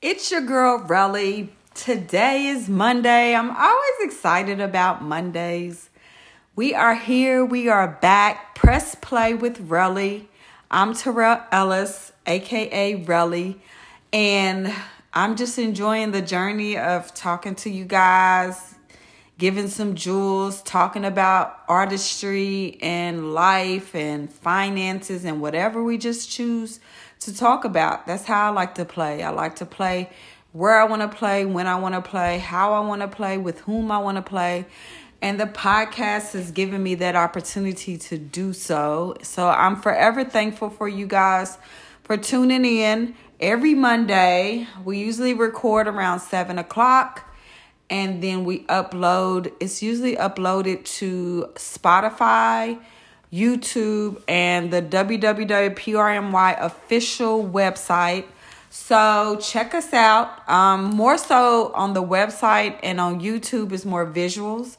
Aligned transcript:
It's 0.00 0.30
your 0.30 0.42
girl 0.42 0.78
Relly. 0.78 1.48
Today 1.74 2.46
is 2.46 2.68
Monday. 2.68 3.34
I'm 3.34 3.50
always 3.50 3.94
excited 4.02 4.60
about 4.60 5.02
Mondays. 5.02 5.90
We 6.54 6.72
are 6.72 6.94
here. 6.94 7.44
We 7.44 7.68
are 7.68 7.98
back. 8.00 8.54
Press 8.54 8.94
play 8.94 9.34
with 9.34 9.68
Relly. 9.68 10.26
I'm 10.70 10.94
Terrell 10.94 11.42
Ellis, 11.50 12.12
aka 12.28 13.04
Relly, 13.06 13.56
and 14.12 14.72
I'm 15.12 15.34
just 15.34 15.58
enjoying 15.58 16.12
the 16.12 16.22
journey 16.22 16.78
of 16.78 17.12
talking 17.12 17.56
to 17.56 17.70
you 17.70 17.84
guys, 17.84 18.76
giving 19.36 19.66
some 19.66 19.96
jewels, 19.96 20.62
talking 20.62 21.04
about 21.04 21.58
artistry 21.68 22.78
and 22.80 23.34
life 23.34 23.96
and 23.96 24.30
finances 24.30 25.24
and 25.24 25.40
whatever 25.40 25.82
we 25.82 25.98
just 25.98 26.30
choose 26.30 26.78
to 27.20 27.36
talk 27.36 27.64
about. 27.64 28.06
That's 28.06 28.24
how 28.24 28.46
I 28.46 28.50
like 28.50 28.74
to 28.76 28.84
play. 28.84 29.22
I 29.22 29.30
like 29.30 29.56
to 29.56 29.66
play 29.66 30.10
where 30.52 30.80
I 30.80 30.84
want 30.84 31.02
to 31.02 31.08
play, 31.08 31.44
when 31.44 31.66
I 31.66 31.76
want 31.76 31.94
to 31.94 32.00
play, 32.00 32.38
how 32.38 32.72
I 32.72 32.80
want 32.80 33.02
to 33.02 33.08
play, 33.08 33.38
with 33.38 33.60
whom 33.60 33.90
I 33.90 33.98
want 33.98 34.16
to 34.16 34.22
play. 34.22 34.66
And 35.20 35.38
the 35.38 35.46
podcast 35.46 36.32
has 36.32 36.50
given 36.50 36.82
me 36.82 36.94
that 36.96 37.16
opportunity 37.16 37.98
to 37.98 38.18
do 38.18 38.52
so. 38.52 39.16
So 39.22 39.48
I'm 39.48 39.76
forever 39.76 40.24
thankful 40.24 40.70
for 40.70 40.88
you 40.88 41.06
guys 41.06 41.58
for 42.04 42.16
tuning 42.16 42.64
in 42.64 43.14
every 43.40 43.74
Monday. 43.74 44.66
We 44.84 44.98
usually 44.98 45.34
record 45.34 45.88
around 45.88 46.20
7 46.20 46.58
o'clock 46.58 47.28
and 47.90 48.22
then 48.22 48.44
we 48.44 48.64
upload. 48.64 49.52
It's 49.60 49.82
usually 49.82 50.16
uploaded 50.16 50.84
to 50.98 51.50
Spotify, 51.54 52.78
YouTube, 53.32 54.22
and 54.26 54.72
the 54.72 54.80
www.prmy 54.82 56.60
official 56.60 57.44
website. 57.44 58.24
So 58.70 59.38
check 59.40 59.74
us 59.74 59.92
out. 59.92 60.48
Um, 60.48 60.84
more 60.84 61.18
so 61.18 61.72
on 61.74 61.94
the 61.94 62.02
website 62.02 62.78
and 62.82 63.00
on 63.00 63.20
YouTube 63.20 63.72
is 63.72 63.84
more 63.84 64.06
visuals. 64.06 64.76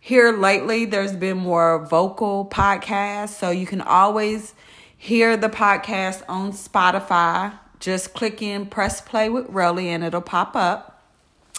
Here 0.00 0.32
lately, 0.36 0.84
there's 0.84 1.14
been 1.14 1.38
more 1.38 1.84
vocal 1.86 2.46
podcasts, 2.46 3.30
so 3.30 3.50
you 3.50 3.66
can 3.66 3.80
always 3.80 4.54
hear 4.96 5.36
the 5.36 5.48
podcast 5.48 6.22
on 6.28 6.52
Spotify. 6.52 7.58
Just 7.78 8.14
click 8.14 8.42
in, 8.42 8.66
press 8.66 9.00
play 9.00 9.28
with 9.28 9.48
Relly, 9.48 9.86
and 9.86 10.02
it'll 10.02 10.20
pop 10.20 10.56
up 10.56 10.92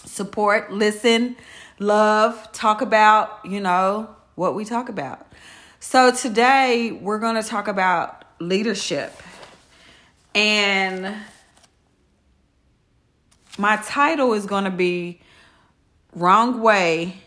support, 0.06 0.72
listen, 0.72 1.36
love, 1.80 2.52
talk 2.52 2.82
about, 2.82 3.40
you 3.46 3.60
know, 3.60 4.10
what 4.36 4.56
we 4.56 4.66
talk 4.66 4.90
about. 4.90 5.28
So 5.86 6.12
today 6.12 6.94
we're 6.94 7.20
going 7.20 7.36
to 7.36 7.44
talk 7.44 7.68
about 7.68 8.24
leadership. 8.40 9.12
And 10.34 11.14
my 13.58 13.76
title 13.76 14.32
is 14.32 14.46
going 14.46 14.64
to 14.64 14.72
be 14.72 15.20
Wrong 16.16 16.62
Way, 16.62 17.18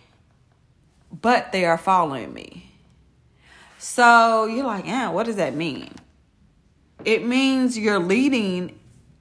but 1.12 1.52
they 1.52 1.66
are 1.66 1.77
following 1.77 2.32
me. 2.32 2.72
So 3.77 4.46
you're 4.46 4.64
like, 4.64 4.86
yeah, 4.86 5.10
what 5.10 5.27
does 5.27 5.36
that 5.36 5.54
mean? 5.54 5.92
It 7.04 7.27
means 7.27 7.77
you're 7.77 8.00
leading 8.00 8.78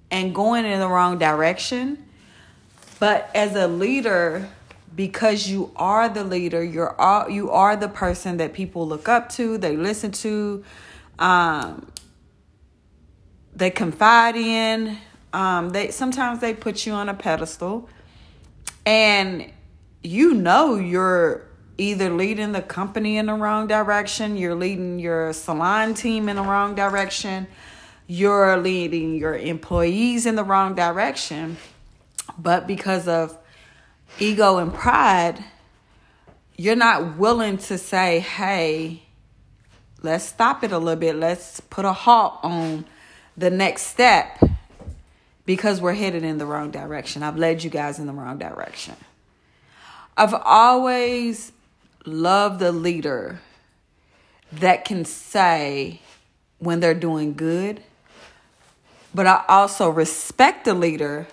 and 0.10 0.34
going 0.34 0.64
in 0.64 0.80
the 0.80 0.88
wrong 0.88 1.20
direction 1.20 2.06
but 3.00 3.30
as 3.36 3.56
a 3.56 3.68
leader, 3.68 4.48
because 4.96 5.48
you 5.48 5.72
are 5.76 6.08
the 6.08 6.24
leader, 6.24 6.64
you're 6.64 7.00
all, 7.00 7.30
you 7.30 7.52
are 7.52 7.76
the 7.76 7.90
person 7.90 8.38
that 8.38 8.54
people 8.54 8.88
look 8.88 9.10
up 9.10 9.30
to, 9.30 9.58
they 9.58 9.76
listen 9.76 10.12
to, 10.12 10.64
um, 11.20 11.88
they 13.56 13.70
confide 13.70 14.36
in. 14.36 14.98
Um, 15.34 15.70
they 15.70 15.92
sometimes 15.92 16.40
they 16.40 16.54
put 16.54 16.86
you 16.86 16.94
on 16.94 17.10
a 17.10 17.14
pedestal, 17.14 17.90
and 18.86 19.52
you 20.02 20.34
know 20.34 20.76
you're 20.76 21.46
either 21.78 22.10
leading 22.10 22.54
the 22.54 22.62
company 22.62 23.18
in 23.18 23.26
the 23.26 23.34
wrong 23.34 23.68
direction, 23.68 24.38
you're 24.38 24.56
leading 24.56 24.98
your 24.98 25.34
salon 25.34 25.94
team 25.94 26.30
in 26.30 26.38
the 26.38 26.42
wrong 26.42 26.74
direction, 26.74 27.48
you're 28.08 28.56
leading 28.56 29.16
your 29.16 29.36
employees 29.36 30.26
in 30.26 30.36
the 30.36 30.44
wrong 30.44 30.74
direction 30.74 31.58
but 32.38 32.68
because 32.68 33.08
of 33.08 33.38
ego 34.20 34.58
and 34.58 34.74
pride, 34.74 35.44
you're 36.58 36.76
not 36.76 37.18
willing 37.18 37.58
to 37.58 37.78
say, 37.78 38.20
hey, 38.20 39.04
let's 40.02 40.24
stop 40.24 40.64
it 40.64 40.72
a 40.72 40.78
little 40.78 41.00
bit. 41.00 41.16
Let's 41.16 41.60
put 41.60 41.86
a 41.86 41.94
halt 41.94 42.40
on 42.44 42.86
the 43.36 43.50
next 43.50 43.84
step 43.84 44.42
because 45.46 45.82
we're 45.82 45.94
headed 45.94 46.24
in 46.24 46.38
the 46.38 46.46
wrong 46.46 46.72
direction. 46.72 47.24
I've 47.24 47.38
led 47.38 47.64
you 47.64 47.70
guys 47.70 48.00
in 48.00 48.08
the 48.08 48.14
wrong 48.14 48.38
direction. 48.38 48.96
I've 50.18 50.34
always 50.34 51.52
loved 52.06 52.60
the 52.60 52.72
leader 52.72 53.40
that 54.54 54.86
can 54.86 55.04
say 55.04 56.00
when 56.60 56.80
they're 56.80 56.94
doing 56.94 57.34
good, 57.34 57.84
but 59.14 59.28
I 59.28 59.44
also 59.48 59.90
respect 59.90 60.66
the 60.66 60.74
leader 60.74 61.28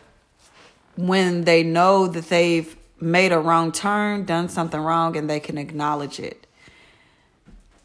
when 0.97 1.45
they 1.45 1.63
know 1.63 2.07
that 2.07 2.29
they've 2.29 2.77
made 3.01 3.33
a 3.33 3.39
wrong 3.39 3.73
turn, 3.73 4.25
done 4.25 4.49
something 4.49 4.81
wrong, 4.81 5.17
and 5.17 5.29
they 5.29 5.41
can 5.41 5.59
acknowledge 5.59 6.21
it 6.21 6.47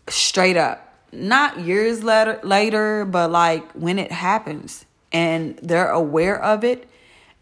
straight 0.08 0.58
up. 0.58 0.84
Not 1.12 1.60
years 1.60 2.04
later, 2.04 2.40
later, 2.44 3.06
but 3.06 3.32
like 3.32 3.72
when 3.72 3.98
it 3.98 4.12
happens 4.12 4.86
and 5.12 5.58
they're 5.58 5.90
aware 5.90 6.42
of 6.42 6.64
it 6.64 6.88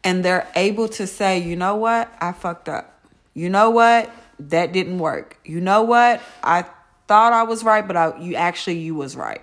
and 0.03 0.23
they're 0.23 0.47
able 0.55 0.87
to 0.89 1.07
say, 1.07 1.39
you 1.39 1.55
know 1.55 1.75
what, 1.75 2.13
I 2.21 2.31
fucked 2.31 2.69
up. 2.69 2.99
You 3.33 3.49
know 3.49 3.71
what, 3.71 4.09
that 4.39 4.71
didn't 4.71 4.99
work. 4.99 5.39
You 5.43 5.59
know 5.59 5.81
what, 5.81 6.21
I 6.43 6.65
thought 7.07 7.33
I 7.33 7.43
was 7.43 7.63
right, 7.63 7.85
but 7.85 7.97
I, 7.97 8.17
you 8.19 8.35
actually 8.35 8.77
you 8.77 8.95
was 8.95 9.15
right. 9.15 9.41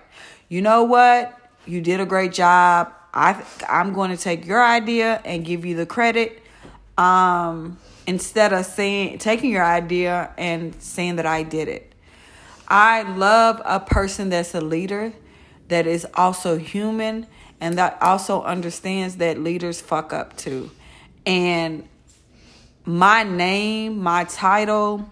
You 0.49 0.61
know 0.61 0.83
what, 0.83 1.37
you 1.65 1.81
did 1.81 1.99
a 1.99 2.05
great 2.05 2.31
job. 2.31 2.93
I 3.13 3.43
I'm 3.69 3.93
going 3.93 4.11
to 4.11 4.17
take 4.17 4.45
your 4.45 4.63
idea 4.63 5.21
and 5.23 5.45
give 5.45 5.65
you 5.65 5.75
the 5.75 5.85
credit 5.85 6.41
um, 6.97 7.77
instead 8.07 8.53
of 8.53 8.65
saying 8.65 9.19
taking 9.19 9.51
your 9.51 9.65
idea 9.65 10.33
and 10.37 10.81
saying 10.81 11.17
that 11.17 11.25
I 11.25 11.43
did 11.43 11.67
it. 11.67 11.93
I 12.67 13.03
love 13.03 13.61
a 13.65 13.79
person 13.79 14.29
that's 14.29 14.55
a 14.55 14.61
leader 14.61 15.13
that 15.67 15.85
is 15.85 16.07
also 16.15 16.57
human 16.57 17.27
and 17.61 17.77
that 17.77 17.97
also 18.01 18.41
understands 18.43 19.17
that 19.17 19.39
leaders 19.39 19.79
fuck 19.79 20.11
up 20.11 20.35
too. 20.35 20.71
And 21.25 21.87
my 22.85 23.23
name, 23.23 23.99
my 23.99 24.25
title, 24.25 25.09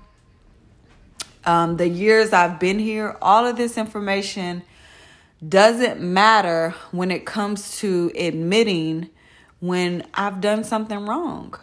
um, 1.45 1.77
the 1.77 1.87
years 1.87 2.33
I've 2.33 2.59
been 2.59 2.79
here, 2.79 3.17
all 3.21 3.45
of 3.45 3.57
this 3.57 3.77
information 3.77 4.63
doesn't 5.47 5.99
matter 5.99 6.75
when 6.91 7.11
it 7.11 7.25
comes 7.25 7.79
to 7.79 8.11
admitting 8.15 9.09
when 9.59 10.05
I've 10.13 10.41
done 10.41 10.63
something 10.63 11.05
wrong. 11.05 11.55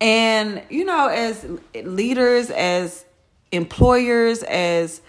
And, 0.00 0.62
you 0.68 0.84
know, 0.84 1.06
as 1.06 1.46
leaders, 1.74 2.50
as 2.50 3.04
employers, 3.52 4.42
as 4.42 5.00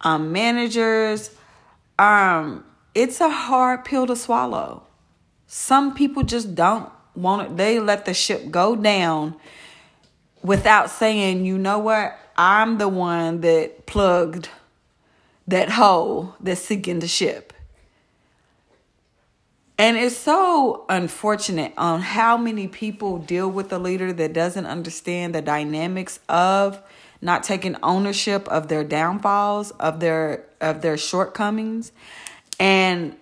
um, 0.00 0.32
managers, 0.32 1.30
um, 1.98 2.64
it's 2.94 3.20
a 3.20 3.28
hard 3.28 3.84
pill 3.84 4.06
to 4.06 4.16
swallow. 4.16 4.82
Some 5.46 5.94
people 5.94 6.24
just 6.24 6.54
don't 6.54 6.90
want 7.14 7.52
it. 7.52 7.56
They 7.56 7.78
let 7.78 8.06
the 8.06 8.14
ship 8.14 8.50
go 8.50 8.74
down 8.74 9.36
without 10.42 10.90
saying, 10.90 11.44
you 11.44 11.58
know 11.58 11.78
what, 11.78 12.18
I'm 12.36 12.78
the 12.78 12.88
one 12.88 13.42
that 13.42 13.86
plugged 13.86 14.48
that 15.50 15.70
hole 15.70 16.34
that's 16.40 16.60
sinking 16.60 17.00
the 17.00 17.08
ship. 17.08 17.52
And 19.78 19.96
it's 19.96 20.16
so 20.16 20.84
unfortunate 20.88 21.72
on 21.76 22.00
how 22.02 22.36
many 22.36 22.68
people 22.68 23.18
deal 23.18 23.50
with 23.50 23.72
a 23.72 23.78
leader 23.78 24.12
that 24.12 24.32
doesn't 24.32 24.66
understand 24.66 25.34
the 25.34 25.42
dynamics 25.42 26.20
of 26.28 26.82
not 27.22 27.42
taking 27.42 27.76
ownership 27.82 28.46
of 28.48 28.68
their 28.68 28.84
downfalls, 28.84 29.70
of 29.72 30.00
their 30.00 30.44
of 30.60 30.82
their 30.82 30.96
shortcomings, 30.96 31.92
and 32.58 33.16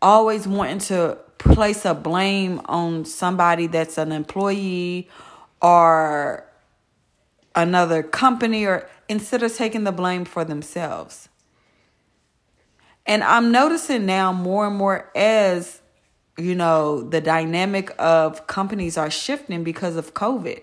always 0.00 0.46
wanting 0.46 0.78
to 0.78 1.18
place 1.38 1.84
a 1.84 1.94
blame 1.94 2.60
on 2.66 3.04
somebody 3.04 3.66
that's 3.66 3.98
an 3.98 4.12
employee 4.12 5.08
or 5.60 6.44
another 7.56 8.02
company 8.02 8.66
or 8.66 8.88
instead 9.08 9.42
of 9.42 9.54
taking 9.54 9.84
the 9.84 9.92
blame 9.92 10.24
for 10.24 10.44
themselves. 10.44 11.28
And 13.06 13.24
I'm 13.24 13.50
noticing 13.50 14.06
now 14.06 14.32
more 14.32 14.66
and 14.66 14.76
more 14.76 15.10
as, 15.14 15.80
you 16.38 16.54
know, 16.54 17.02
the 17.02 17.20
dynamic 17.20 17.90
of 17.98 18.46
companies 18.46 18.96
are 18.96 19.10
shifting 19.10 19.64
because 19.64 19.96
of 19.96 20.14
COVID. 20.14 20.62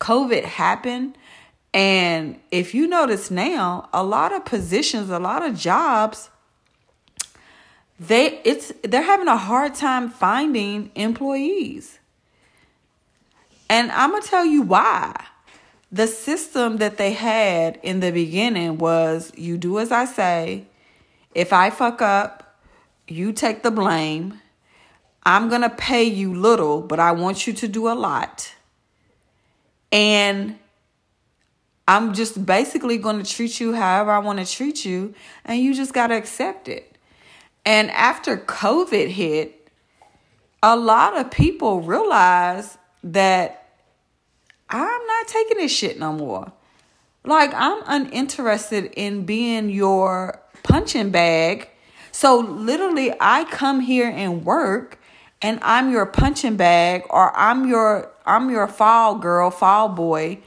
COVID 0.00 0.44
happened. 0.44 1.16
And 1.72 2.40
if 2.50 2.74
you 2.74 2.86
notice 2.86 3.30
now, 3.30 3.88
a 3.92 4.02
lot 4.02 4.32
of 4.32 4.44
positions, 4.44 5.10
a 5.10 5.18
lot 5.18 5.44
of 5.44 5.56
jobs, 5.56 6.30
they 8.00 8.40
it's 8.44 8.72
they're 8.82 9.02
having 9.02 9.28
a 9.28 9.36
hard 9.36 9.74
time 9.74 10.08
finding 10.08 10.90
employees. 10.94 11.98
And 13.68 13.90
I'm 13.90 14.10
going 14.10 14.22
to 14.22 14.28
tell 14.28 14.46
you 14.46 14.62
why. 14.62 15.14
The 15.90 16.06
system 16.06 16.76
that 16.78 16.98
they 16.98 17.12
had 17.12 17.80
in 17.82 18.00
the 18.00 18.12
beginning 18.12 18.78
was 18.78 19.32
you 19.36 19.56
do 19.56 19.78
as 19.78 19.90
I 19.90 20.04
say. 20.04 20.67
If 21.38 21.52
I 21.52 21.70
fuck 21.70 22.02
up, 22.02 22.58
you 23.06 23.32
take 23.32 23.62
the 23.62 23.70
blame. 23.70 24.40
I'm 25.22 25.48
going 25.48 25.60
to 25.60 25.70
pay 25.70 26.02
you 26.02 26.34
little, 26.34 26.82
but 26.82 26.98
I 26.98 27.12
want 27.12 27.46
you 27.46 27.52
to 27.52 27.68
do 27.68 27.86
a 27.86 27.94
lot. 27.94 28.52
And 29.92 30.58
I'm 31.86 32.12
just 32.12 32.44
basically 32.44 32.98
going 32.98 33.22
to 33.22 33.30
treat 33.30 33.60
you 33.60 33.72
however 33.72 34.10
I 34.10 34.18
want 34.18 34.40
to 34.40 34.52
treat 34.52 34.84
you, 34.84 35.14
and 35.44 35.60
you 35.60 35.74
just 35.74 35.94
got 35.94 36.08
to 36.08 36.16
accept 36.16 36.66
it. 36.66 36.98
And 37.64 37.88
after 37.92 38.36
COVID 38.36 39.06
hit, 39.06 39.70
a 40.60 40.74
lot 40.74 41.16
of 41.16 41.30
people 41.30 41.82
realized 41.82 42.78
that 43.04 43.68
I'm 44.68 45.06
not 45.06 45.28
taking 45.28 45.58
this 45.58 45.70
shit 45.70 46.00
no 46.00 46.12
more. 46.12 46.50
Like, 47.24 47.54
I'm 47.54 47.80
uninterested 47.86 48.92
in 48.96 49.24
being 49.24 49.70
your 49.70 50.42
punching 50.62 51.10
bag. 51.10 51.68
So, 52.12 52.38
literally, 52.38 53.12
I 53.20 53.44
come 53.44 53.80
here 53.80 54.08
and 54.08 54.44
work 54.44 54.98
and 55.40 55.58
I'm 55.62 55.90
your 55.92 56.06
punching 56.06 56.56
bag 56.56 57.04
or 57.10 57.36
I'm 57.36 57.68
your 57.68 58.10
I'm 58.26 58.50
your 58.50 58.66
fall 58.66 59.16
girl, 59.16 59.50
fall 59.50 59.88
boy 59.88 60.40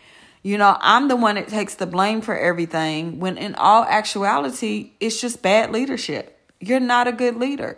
you 0.44 0.58
know, 0.58 0.78
I'm 0.82 1.08
the 1.08 1.16
one 1.16 1.36
that 1.36 1.48
takes 1.48 1.76
the 1.76 1.86
blame 1.86 2.22
for 2.22 2.36
everything 2.36 3.20
when 3.20 3.38
in 3.38 3.54
all 3.56 3.84
actuality, 3.84 4.92
it's 5.00 5.22
just 5.22 5.42
bad 5.42 5.72
leadership. 5.72 6.40
You're 6.60 6.80
not 6.80 7.08
a 7.08 7.12
good 7.12 7.36
leader. 7.36 7.78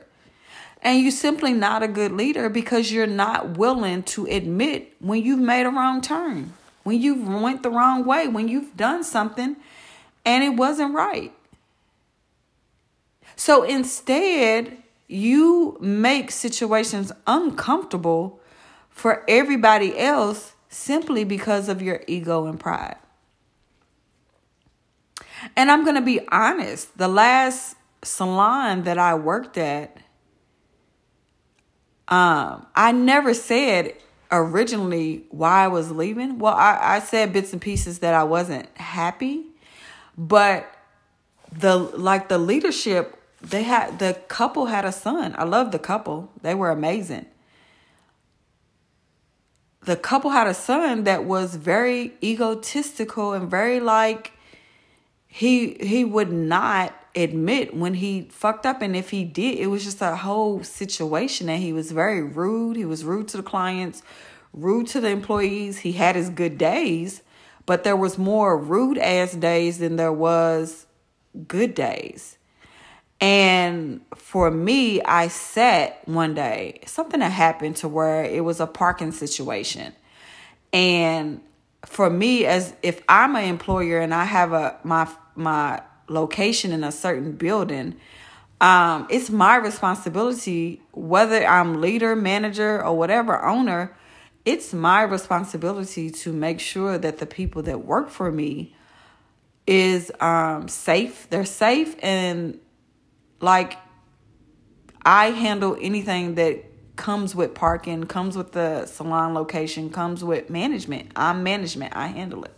And 0.81 1.01
you're 1.01 1.11
simply 1.11 1.53
not 1.53 1.83
a 1.83 1.87
good 1.87 2.11
leader 2.11 2.49
because 2.49 2.91
you're 2.91 3.07
not 3.07 3.57
willing 3.57 4.03
to 4.03 4.25
admit 4.25 4.93
when 4.99 5.23
you've 5.23 5.39
made 5.39 5.65
a 5.65 5.69
wrong 5.69 6.01
turn, 6.01 6.53
when 6.83 7.01
you've 7.01 7.25
went 7.25 7.63
the 7.63 7.69
wrong 7.69 8.05
way, 8.05 8.27
when 8.27 8.47
you've 8.47 8.75
done 8.75 9.03
something 9.03 9.55
and 10.25 10.43
it 10.43 10.55
wasn't 10.57 10.93
right. 10.93 11.33
So 13.35 13.63
instead, 13.63 14.77
you 15.07 15.77
make 15.79 16.31
situations 16.31 17.11
uncomfortable 17.27 18.39
for 18.89 19.23
everybody 19.27 19.97
else 19.97 20.53
simply 20.69 21.23
because 21.23 21.69
of 21.69 21.81
your 21.81 22.01
ego 22.07 22.45
and 22.45 22.59
pride. 22.59 22.97
And 25.55 25.69
I'm 25.69 25.83
going 25.83 25.95
to 25.95 26.01
be 26.01 26.21
honest, 26.31 26.97
the 26.97 27.07
last 27.07 27.75
salon 28.03 28.83
that 28.83 28.97
I 28.97 29.15
worked 29.15 29.57
at, 29.57 29.97
um, 32.07 32.65
I 32.75 32.91
never 32.91 33.33
said 33.33 33.93
originally 34.31 35.25
why 35.29 35.65
I 35.65 35.67
was 35.67 35.91
leaving. 35.91 36.39
Well, 36.39 36.53
I, 36.53 36.95
I 36.95 36.99
said 36.99 37.33
bits 37.33 37.53
and 37.53 37.61
pieces 37.61 37.99
that 37.99 38.13
I 38.13 38.23
wasn't 38.23 38.67
happy, 38.77 39.45
but 40.17 40.69
the 41.51 41.77
like 41.77 42.29
the 42.29 42.37
leadership 42.37 43.19
they 43.43 43.63
had 43.63 43.99
the 43.99 44.13
couple 44.27 44.67
had 44.67 44.85
a 44.85 44.91
son. 44.91 45.35
I 45.37 45.43
love 45.43 45.71
the 45.71 45.79
couple. 45.79 46.31
They 46.41 46.55
were 46.55 46.71
amazing. 46.71 47.25
The 49.81 49.97
couple 49.97 50.31
had 50.31 50.47
a 50.47 50.53
son 50.53 51.03
that 51.03 51.25
was 51.25 51.55
very 51.55 52.13
egotistical 52.23 53.33
and 53.33 53.51
very 53.51 53.81
like 53.81 54.31
he 55.27 55.73
he 55.81 56.05
would 56.05 56.31
not 56.31 56.95
admit 57.15 57.75
when 57.75 57.95
he 57.95 58.29
fucked 58.31 58.65
up. 58.65 58.81
And 58.81 58.95
if 58.95 59.09
he 59.09 59.25
did 59.25 59.59
it 59.59 59.67
was 59.67 59.83
just 59.83 60.01
a 60.01 60.15
whole 60.15 60.63
situation. 60.63 61.49
And 61.49 61.61
he 61.61 61.73
was 61.73 61.91
very 61.91 62.23
rude. 62.23 62.77
He 62.77 62.85
was 62.85 63.03
rude 63.03 63.27
to 63.29 63.37
the 63.37 63.43
clients 63.43 64.01
rude 64.53 64.87
to 64.87 65.01
the 65.01 65.09
employees. 65.09 65.79
He 65.79 65.93
had 65.93 66.15
his 66.15 66.29
good 66.29 66.57
days 66.57 67.21
but 67.65 67.83
there 67.83 67.95
was 67.95 68.17
more 68.17 68.57
rude 68.57 68.97
ass 68.97 69.33
days 69.33 69.79
than 69.79 69.95
there 69.95 70.11
was 70.11 70.85
good 71.47 71.73
days 71.73 72.37
and 73.23 74.01
for 74.15 74.51
me, 74.51 75.01
I 75.01 75.29
sat 75.29 76.05
one 76.05 76.33
day, 76.33 76.81
something 76.85 77.21
that 77.21 77.31
happened 77.31 77.77
to 77.77 77.87
where 77.87 78.25
it 78.25 78.43
was 78.43 78.59
a 78.59 78.67
parking 78.67 79.13
situation. 79.13 79.93
And 80.73 81.39
for 81.85 82.09
me, 82.09 82.45
as 82.45 82.75
if 82.83 83.01
I'm 83.07 83.37
an 83.37 83.45
employer 83.45 83.99
and 83.99 84.13
I 84.13 84.25
have 84.25 84.51
a 84.51 84.77
my 84.83 85.09
my 85.35 85.81
location 86.09 86.73
in 86.73 86.83
a 86.83 86.91
certain 86.91 87.31
building, 87.31 87.95
um, 88.59 89.07
it's 89.09 89.29
my 89.29 89.55
responsibility, 89.55 90.81
whether 90.91 91.47
I'm 91.47 91.79
leader, 91.79 92.17
manager, 92.17 92.83
or 92.83 92.97
whatever 92.97 93.41
owner, 93.45 93.95
it's 94.43 94.73
my 94.73 95.01
responsibility 95.01 96.09
to 96.09 96.33
make 96.33 96.59
sure 96.59 96.97
that 96.97 97.19
the 97.19 97.25
people 97.25 97.61
that 97.61 97.85
work 97.85 98.09
for 98.09 98.33
me 98.33 98.75
is 99.65 100.11
um, 100.19 100.67
safe. 100.67 101.29
They're 101.29 101.45
safe 101.45 101.95
and 102.03 102.59
like 103.43 103.77
I 105.05 105.31
handle 105.31 105.77
anything 105.79 106.35
that 106.35 106.63
comes 106.95 107.35
with 107.35 107.53
parking, 107.53 108.05
comes 108.05 108.37
with 108.37 108.53
the 108.53 108.85
salon 108.85 109.33
location, 109.33 109.89
comes 109.89 110.23
with 110.23 110.49
management. 110.49 111.11
I'm 111.15 111.43
management. 111.43 111.93
I 111.95 112.07
handle 112.07 112.45
it. 112.45 112.57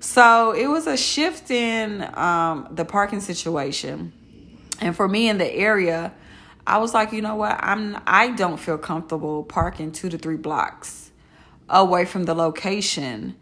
So 0.00 0.52
it 0.52 0.66
was 0.66 0.86
a 0.86 0.96
shift 0.96 1.50
in 1.50 2.02
um, 2.16 2.68
the 2.70 2.84
parking 2.84 3.20
situation, 3.20 4.12
and 4.80 4.94
for 4.94 5.08
me 5.08 5.28
in 5.28 5.38
the 5.38 5.52
area, 5.52 6.12
I 6.66 6.78
was 6.78 6.94
like, 6.94 7.12
you 7.12 7.22
know 7.22 7.36
what? 7.36 7.58
I'm 7.60 7.96
I 8.06 8.30
don't 8.30 8.58
feel 8.58 8.78
comfortable 8.78 9.44
parking 9.44 9.92
two 9.92 10.08
to 10.08 10.18
three 10.18 10.36
blocks 10.36 11.10
away 11.68 12.04
from 12.04 12.24
the 12.24 12.34
location 12.34 13.36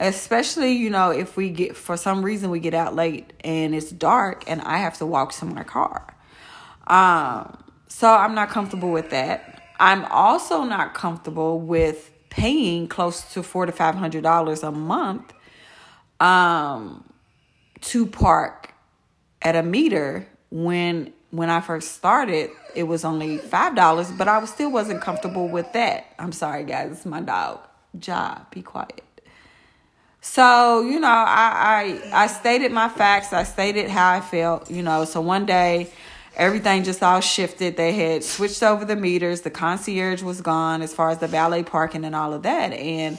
especially 0.00 0.72
you 0.72 0.88
know 0.88 1.10
if 1.10 1.36
we 1.36 1.50
get 1.50 1.76
for 1.76 1.96
some 1.96 2.24
reason 2.24 2.50
we 2.50 2.58
get 2.58 2.74
out 2.74 2.94
late 2.94 3.32
and 3.44 3.74
it's 3.74 3.90
dark 3.90 4.42
and 4.46 4.60
i 4.62 4.78
have 4.78 4.96
to 4.96 5.04
walk 5.04 5.32
to 5.32 5.44
my 5.44 5.62
car 5.62 6.16
um, 6.90 7.56
so 7.88 8.12
I'm 8.12 8.34
not 8.34 8.50
comfortable 8.50 8.90
with 8.90 9.10
that. 9.10 9.62
I'm 9.78 10.04
also 10.06 10.64
not 10.64 10.92
comfortable 10.92 11.58
with 11.58 12.10
paying 12.28 12.86
close 12.88 13.32
to 13.32 13.42
four 13.42 13.66
to 13.66 13.72
five 13.72 13.94
hundred 13.94 14.22
dollars 14.22 14.62
a 14.62 14.70
month 14.70 15.32
um, 16.20 17.04
to 17.80 18.06
park 18.06 18.74
at 19.40 19.56
a 19.56 19.62
meter 19.62 20.26
when 20.50 21.12
when 21.30 21.48
I 21.48 21.60
first 21.60 21.92
started 21.92 22.50
it 22.74 22.84
was 22.84 23.04
only 23.04 23.38
five 23.38 23.74
dollars, 23.74 24.10
but 24.10 24.28
I 24.28 24.44
still 24.44 24.70
wasn't 24.70 25.00
comfortable 25.00 25.48
with 25.48 25.72
that. 25.72 26.06
I'm 26.18 26.32
sorry 26.32 26.64
guys, 26.64 26.92
it's 26.92 27.06
my 27.06 27.20
dog. 27.20 27.60
Job, 27.98 28.50
be 28.50 28.62
quiet. 28.62 29.02
So, 30.20 30.82
you 30.82 31.00
know, 31.00 31.08
I, 31.08 32.00
I 32.12 32.24
I 32.24 32.26
stated 32.26 32.72
my 32.72 32.88
facts, 32.88 33.32
I 33.32 33.44
stated 33.44 33.88
how 33.88 34.12
I 34.12 34.20
felt, 34.20 34.70
you 34.70 34.82
know. 34.82 35.04
So 35.04 35.20
one 35.20 35.46
day 35.46 35.90
everything 36.40 36.82
just 36.82 37.02
all 37.02 37.20
shifted. 37.20 37.76
They 37.76 37.92
had 37.92 38.24
switched 38.24 38.62
over 38.62 38.86
the 38.86 38.96
meters. 38.96 39.42
The 39.42 39.50
concierge 39.50 40.22
was 40.22 40.40
gone 40.40 40.80
as 40.80 40.92
far 40.92 41.10
as 41.10 41.18
the 41.18 41.28
valet 41.28 41.62
parking 41.62 42.02
and 42.04 42.16
all 42.16 42.32
of 42.32 42.42
that. 42.44 42.72
And 42.72 43.18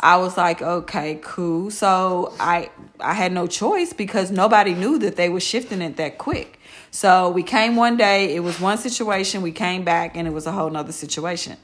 I 0.00 0.16
was 0.16 0.36
like, 0.36 0.60
okay, 0.60 1.20
cool. 1.22 1.70
So 1.70 2.34
I 2.40 2.70
I 2.98 3.14
had 3.14 3.32
no 3.32 3.46
choice 3.46 3.92
because 3.92 4.32
nobody 4.32 4.74
knew 4.74 4.98
that 4.98 5.14
they 5.14 5.28
were 5.28 5.40
shifting 5.40 5.80
it 5.80 5.96
that 5.96 6.18
quick. 6.18 6.58
So 6.90 7.30
we 7.30 7.44
came 7.44 7.76
one 7.76 7.96
day, 7.96 8.34
it 8.34 8.40
was 8.40 8.60
one 8.60 8.78
situation, 8.78 9.42
we 9.42 9.52
came 9.52 9.84
back 9.84 10.16
and 10.16 10.26
it 10.26 10.32
was 10.32 10.46
a 10.46 10.52
whole 10.52 10.70
nother 10.70 10.92
situation. 10.92 11.56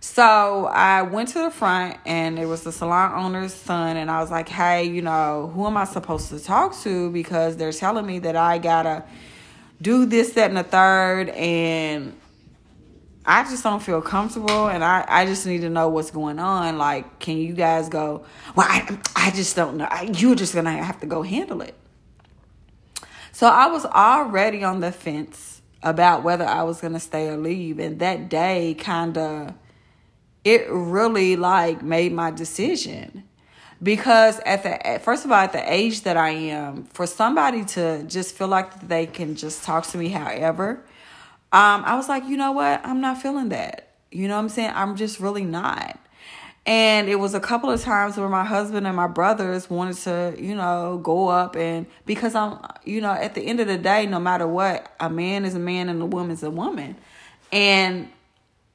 So 0.00 0.64
I 0.64 1.02
went 1.02 1.28
to 1.30 1.40
the 1.40 1.50
front 1.50 1.98
and 2.06 2.38
it 2.38 2.46
was 2.46 2.62
the 2.62 2.72
salon 2.72 3.12
owner's 3.22 3.52
son 3.52 3.96
and 3.96 4.10
I 4.10 4.20
was 4.20 4.30
like, 4.30 4.48
hey, 4.48 4.84
you 4.84 5.02
know, 5.02 5.52
who 5.54 5.66
am 5.66 5.76
I 5.76 5.84
supposed 5.84 6.30
to 6.30 6.40
talk 6.40 6.74
to? 6.80 7.10
Because 7.10 7.58
they're 7.58 7.72
telling 7.72 8.06
me 8.06 8.18
that 8.20 8.34
I 8.34 8.58
gotta 8.58 9.04
do 9.80 10.06
this, 10.06 10.32
that, 10.32 10.48
and 10.48 10.56
the 10.56 10.62
third, 10.62 11.30
and 11.30 12.14
I 13.24 13.44
just 13.44 13.62
don't 13.62 13.82
feel 13.82 14.02
comfortable, 14.02 14.68
and 14.68 14.82
I, 14.82 15.04
I 15.08 15.26
just 15.26 15.46
need 15.46 15.60
to 15.60 15.70
know 15.70 15.88
what's 15.88 16.10
going 16.10 16.38
on. 16.38 16.78
Like, 16.78 17.18
can 17.18 17.38
you 17.38 17.52
guys 17.52 17.88
go? 17.88 18.24
Well, 18.54 18.66
I 18.68 18.98
I 19.14 19.30
just 19.30 19.56
don't 19.56 19.76
know. 19.76 19.88
I, 19.90 20.02
you're 20.02 20.34
just 20.34 20.54
gonna 20.54 20.82
have 20.82 21.00
to 21.00 21.06
go 21.06 21.22
handle 21.22 21.62
it. 21.62 21.74
So 23.32 23.46
I 23.46 23.68
was 23.68 23.86
already 23.86 24.64
on 24.64 24.80
the 24.80 24.92
fence 24.92 25.62
about 25.82 26.22
whether 26.22 26.44
I 26.44 26.62
was 26.62 26.80
gonna 26.80 27.00
stay 27.00 27.28
or 27.28 27.36
leave, 27.36 27.78
and 27.78 27.98
that 28.00 28.28
day 28.28 28.74
kind 28.78 29.16
of 29.16 29.54
it 30.44 30.66
really 30.70 31.36
like 31.36 31.82
made 31.82 32.12
my 32.12 32.30
decision 32.30 33.24
because 33.82 34.40
at 34.44 34.62
the 34.62 35.00
first 35.00 35.24
of 35.24 35.30
all 35.30 35.38
at 35.38 35.52
the 35.52 35.72
age 35.72 36.02
that 36.02 36.16
i 36.16 36.30
am 36.30 36.84
for 36.84 37.06
somebody 37.06 37.64
to 37.64 38.02
just 38.04 38.34
feel 38.34 38.48
like 38.48 38.88
they 38.88 39.06
can 39.06 39.34
just 39.34 39.64
talk 39.64 39.86
to 39.86 39.98
me 39.98 40.08
however 40.08 40.82
um, 41.52 41.82
i 41.84 41.96
was 41.96 42.08
like 42.08 42.24
you 42.24 42.36
know 42.36 42.52
what? 42.52 42.80
I'm 42.84 43.00
not 43.00 43.20
feeling 43.20 43.48
that. 43.50 43.88
You 44.12 44.28
know 44.28 44.34
what 44.36 44.42
i'm 44.42 44.48
saying? 44.48 44.72
I'm 44.74 44.96
just 44.96 45.20
really 45.20 45.44
not. 45.44 45.98
And 46.66 47.08
it 47.08 47.16
was 47.16 47.34
a 47.34 47.40
couple 47.40 47.70
of 47.70 47.80
times 47.80 48.16
where 48.16 48.28
my 48.28 48.44
husband 48.44 48.86
and 48.86 48.94
my 48.94 49.06
brothers 49.06 49.70
wanted 49.70 49.96
to, 49.98 50.34
you 50.38 50.54
know, 50.54 51.00
go 51.02 51.28
up 51.28 51.56
and 51.56 51.86
because 52.04 52.34
I'm, 52.34 52.58
you 52.84 53.00
know, 53.00 53.12
at 53.12 53.34
the 53.34 53.40
end 53.40 53.60
of 53.60 53.66
the 53.66 53.78
day, 53.78 54.06
no 54.06 54.20
matter 54.20 54.46
what, 54.46 54.94
a 55.00 55.08
man 55.08 55.44
is 55.44 55.54
a 55.54 55.58
man 55.58 55.88
and 55.88 56.02
a 56.02 56.06
woman's 56.06 56.42
a 56.42 56.50
woman. 56.50 56.96
And 57.50 58.10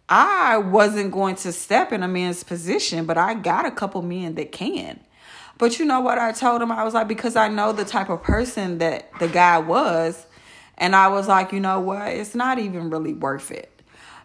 I 0.07 0.57
wasn't 0.57 1.11
going 1.11 1.35
to 1.37 1.51
step 1.51 1.91
in 1.91 2.03
a 2.03 2.07
man's 2.07 2.43
position, 2.43 3.05
but 3.05 3.17
I 3.17 3.33
got 3.33 3.65
a 3.65 3.71
couple 3.71 4.01
men 4.01 4.35
that 4.35 4.51
can. 4.51 4.99
But 5.57 5.79
you 5.79 5.85
know 5.85 6.01
what 6.01 6.19
I 6.19 6.31
told 6.31 6.61
him? 6.61 6.71
I 6.71 6.83
was 6.83 6.93
like, 6.93 7.07
because 7.07 7.35
I 7.35 7.47
know 7.47 7.71
the 7.71 7.85
type 7.85 8.09
of 8.09 8.21
person 8.21 8.79
that 8.79 9.09
the 9.19 9.27
guy 9.27 9.57
was. 9.57 10.25
And 10.77 10.95
I 10.95 11.07
was 11.07 11.27
like, 11.27 11.53
you 11.53 11.59
know 11.59 11.79
what? 11.79 12.07
It's 12.09 12.35
not 12.35 12.59
even 12.59 12.89
really 12.89 13.13
worth 13.13 13.51
it. 13.51 13.71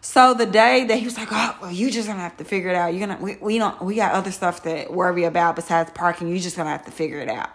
So 0.01 0.33
the 0.33 0.47
day 0.47 0.85
that 0.85 0.97
he 0.97 1.05
was 1.05 1.15
like, 1.15 1.27
"Oh, 1.31 1.55
well, 1.61 1.71
you 1.71 1.91
just 1.91 2.07
gonna 2.07 2.19
have 2.19 2.35
to 2.37 2.43
figure 2.43 2.71
it 2.71 2.75
out. 2.75 2.93
You're 2.93 3.07
gonna 3.07 3.21
we, 3.21 3.37
we 3.39 3.59
don't 3.59 3.79
we 3.83 3.95
got 3.95 4.13
other 4.13 4.31
stuff 4.31 4.63
to 4.63 4.87
worry 4.89 5.25
about 5.25 5.55
besides 5.55 5.91
parking. 5.93 6.27
You 6.27 6.39
just 6.39 6.57
gonna 6.57 6.71
have 6.71 6.85
to 6.85 6.91
figure 6.91 7.19
it 7.19 7.29
out." 7.29 7.51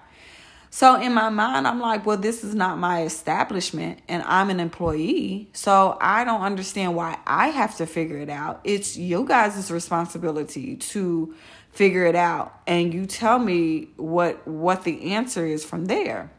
So 0.71 1.01
in 1.01 1.15
my 1.15 1.31
mind, 1.31 1.67
I'm 1.67 1.81
like, 1.81 2.05
"Well, 2.05 2.17
this 2.17 2.45
is 2.45 2.55
not 2.55 2.79
my 2.79 3.03
establishment, 3.05 4.01
and 4.09 4.23
I'm 4.25 4.51
an 4.51 4.61
employee, 4.61 5.49
so 5.53 5.97
I 6.01 6.25
don't 6.25 6.43
understand 6.43 6.95
why 6.95 7.19
I 7.27 7.49
have 7.49 7.77
to 7.79 7.87
figure 7.87 8.19
it 8.19 8.29
out. 8.29 8.61
It's 8.65 8.97
you 8.97 9.25
guys' 9.25 9.71
responsibility 9.71 10.77
to 10.77 11.35
figure 11.73 12.05
it 12.05 12.17
out, 12.17 12.61
and 12.67 12.93
you 12.93 13.07
tell 13.07 13.39
me 13.39 13.89
what 13.97 14.47
what 14.47 14.85
the 14.85 15.13
answer 15.15 15.47
is 15.47 15.65
from 15.65 15.87
there." 15.87 16.31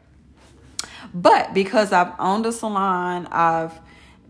But 1.12 1.54
because 1.54 1.92
I've 1.92 2.12
owned 2.18 2.46
a 2.46 2.52
salon, 2.52 3.26
I've 3.32 3.72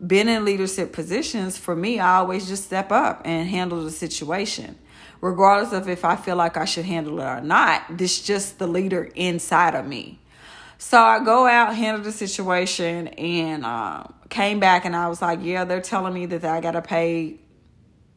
been 0.05 0.29
in 0.29 0.45
leadership 0.45 0.93
positions, 0.93 1.59
for 1.59 1.75
me, 1.75 1.99
I 1.99 2.19
always 2.19 2.47
just 2.49 2.65
step 2.65 2.93
up 2.93 3.23
and 3.25 3.49
handle 3.49 3.83
the 3.83 3.91
situation. 3.91 4.79
Regardless 5.21 5.73
of 5.73 5.89
if 5.89 6.05
I 6.05 6.17
feel 6.17 6.37
like 6.37 6.57
I 6.57 6.65
should 6.65 6.85
handle 6.85 7.21
it 7.21 7.25
or 7.25 7.41
not, 7.41 7.99
this 7.99 8.23
just 8.23 8.59
the 8.59 8.67
leader 8.67 9.11
inside 9.15 9.75
of 9.75 9.87
me. 9.87 10.21
So 10.79 11.01
I 11.01 11.25
go 11.25 11.47
out, 11.47 11.75
handle 11.75 12.05
the 12.05 12.13
situation, 12.13 13.09
and 13.09 13.65
uh, 13.65 14.05
came 14.29 14.61
back, 14.61 14.85
and 14.85 14.95
I 14.95 15.09
was 15.09 15.21
like, 15.21 15.41
"Yeah, 15.43 15.65
they're 15.65 15.81
telling 15.81 16.15
me 16.15 16.27
that 16.27 16.45
I 16.45 16.61
gotta 16.61 16.83
pay 16.83 17.41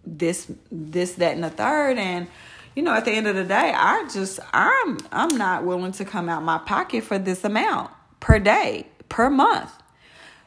this, 0.05 0.51
this, 0.71 1.13
that, 1.13 1.33
and 1.33 1.43
the 1.43 1.49
third, 1.49 1.97
and 1.97 2.27
you 2.75 2.83
know, 2.83 2.93
at 2.93 3.05
the 3.05 3.11
end 3.11 3.27
of 3.27 3.35
the 3.35 3.43
day, 3.43 3.73
I 3.75 4.07
just 4.13 4.39
I'm 4.53 4.99
I'm 5.11 5.35
not 5.37 5.65
willing 5.65 5.91
to 5.93 6.05
come 6.05 6.29
out 6.29 6.43
my 6.43 6.59
pocket 6.59 7.03
for 7.03 7.17
this 7.17 7.43
amount 7.43 7.89
per 8.19 8.37
day 8.37 8.87
per 9.09 9.29
month 9.29 9.71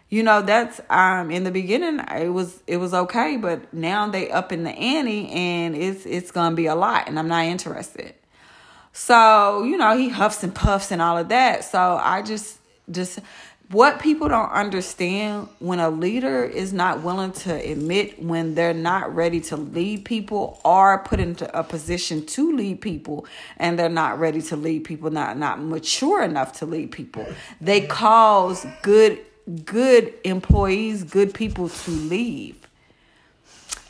you 0.09 0.23
know 0.23 0.43
that's 0.43 0.81
um 0.91 1.31
in 1.31 1.45
the 1.45 1.51
beginning 1.51 1.99
it 1.99 2.29
was 2.29 2.63
it 2.67 2.77
was 2.77 2.95
okay 2.95 3.37
but 3.37 3.73
now 3.73 4.09
they 4.09 4.31
up 4.31 4.53
in 4.53 4.65
the 4.65 4.71
ante 4.71 5.29
and 5.31 5.75
it's 5.75 6.07
it's 6.07 6.31
gonna 6.31 6.55
be 6.55 6.67
a 6.67 6.75
lot 6.75 7.09
and 7.09 7.19
i'm 7.19 7.29
not 7.29 7.45
interested. 7.45 8.15
So 8.93 9.65
you 9.65 9.77
know 9.77 9.97
he 9.97 10.09
huffs 10.09 10.43
and 10.45 10.55
puffs 10.55 10.93
and 10.93 11.03
all 11.03 11.19
of 11.19 11.29
that. 11.29 11.65
So 11.65 12.01
i 12.03 12.23
just 12.23 12.59
just 12.91 13.19
what 13.71 13.99
people 13.99 14.29
don't 14.29 14.51
understand 14.51 15.49
when 15.59 15.81
a 15.81 15.89
leader 15.89 16.45
is 16.45 16.73
not 16.73 17.03
willing 17.03 17.33
to 17.33 17.53
admit 17.53 18.23
when 18.23 18.55
they're 18.55 18.75
not 18.75 19.13
ready 19.15 19.41
to 19.41 19.57
lead 19.57 20.05
people 20.05 20.61
or 20.65 20.99
put 21.03 21.19
into 21.19 21.59
a 21.59 21.65
position 21.65 22.25
to 22.27 22.55
lead 22.55 22.81
people 22.81 23.27
and 23.57 23.79
they're 23.79 23.89
not 23.89 24.19
ready 24.19 24.43
to 24.43 24.55
lead 24.55 24.85
people 24.85 25.11
not 25.11 25.39
not 25.39 25.61
mature 25.61 26.23
enough 26.23 26.53
to 26.53 26.67
lead 26.67 26.93
people 26.93 27.27
they 27.61 27.81
cause 27.81 28.67
good 28.83 29.19
good 29.65 30.15
employees, 30.25 31.05
good 31.05 31.35
people 31.35 31.69
to 31.69 31.91
leave. 31.91 32.57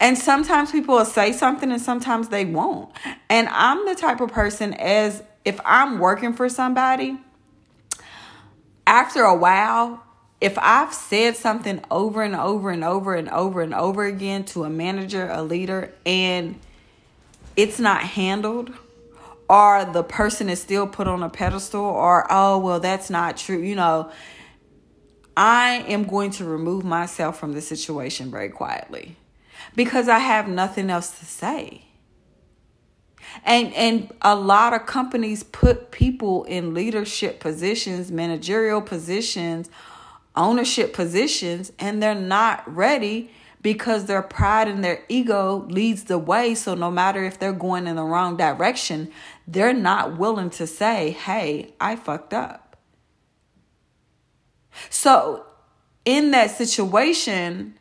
And 0.01 0.19
sometimes 0.19 0.73
people 0.73 0.97
will 0.97 1.05
say 1.05 1.33
something 1.33 1.71
and 1.71 1.81
sometimes 1.81 2.29
they 2.29 2.45
won't. 2.45 2.91
And 3.31 3.49
I'm 3.49 3.87
the 3.87 3.95
type 3.95 4.21
of 4.21 4.33
person 4.33 4.75
as 4.75 5.23
if 5.45 5.61
I'm 5.65 5.99
working 5.99 6.33
for 6.33 6.49
somebody, 6.49 7.19
after 8.87 9.23
a 9.23 9.35
while, 9.35 10.03
if 10.41 10.59
I've 10.59 10.93
said 10.93 11.37
something 11.37 11.83
over 11.91 12.23
and 12.23 12.37
over 12.37 12.71
and 12.71 12.85
over 12.85 13.15
and 13.15 13.31
over 13.31 13.63
and 13.63 13.73
over 13.75 14.05
again 14.05 14.45
to 14.47 14.65
a 14.65 14.71
manager, 14.71 15.29
a 15.31 15.43
leader, 15.43 15.93
and 16.05 16.59
it's 17.57 17.79
not 17.79 18.03
handled, 18.03 18.71
or 19.49 19.85
the 19.87 20.03
person 20.03 20.49
is 20.51 20.61
still 20.61 20.87
put 20.87 21.07
on 21.07 21.23
a 21.23 21.31
pedestal, 21.31 21.81
or 21.81 22.27
oh, 22.31 22.59
well, 22.59 22.81
that's 22.81 23.09
not 23.09 23.37
true, 23.37 23.59
you 23.59 23.75
know, 23.75 24.11
I 25.37 25.85
am 25.89 26.05
going 26.05 26.31
to 26.33 26.45
remove 26.45 26.85
myself 26.85 27.39
from 27.39 27.53
the 27.53 27.61
situation 27.61 28.31
very 28.31 28.49
quietly 28.49 29.17
because 29.75 30.09
I 30.09 30.19
have 30.19 30.49
nothing 30.49 30.91
else 30.91 31.19
to 31.19 31.25
say. 31.25 31.87
And 33.45 33.75
and 33.75 34.13
a 34.23 34.37
lot 34.37 34.75
of 34.75 34.87
companies 34.87 35.43
put 35.43 35.91
people 35.91 36.45
in 36.45 36.73
leadership 36.73 37.41
positions, 37.41 38.13
managerial 38.13 38.81
positions, 38.81 39.69
ownership 40.37 40.93
positions 40.93 41.73
and 41.79 42.03
they're 42.03 42.15
not 42.15 42.63
ready 42.73 43.31
because 43.63 44.05
their 44.05 44.21
pride 44.21 44.69
and 44.69 44.85
their 44.85 45.03
ego 45.09 45.67
leads 45.69 46.05
the 46.05 46.19
way 46.19 46.55
so 46.55 46.75
no 46.75 46.91
matter 46.91 47.25
if 47.25 47.39
they're 47.39 47.53
going 47.53 47.87
in 47.87 47.97
the 47.97 48.05
wrong 48.05 48.37
direction, 48.37 49.11
they're 49.49 49.73
not 49.73 50.19
willing 50.19 50.51
to 50.51 50.67
say, 50.67 51.11
"Hey, 51.11 51.73
I 51.81 51.97
fucked 51.97 52.35
up." 52.35 52.64
So, 54.91 55.45
in 56.05 56.33
that 56.33 56.51
situation, 56.51 57.75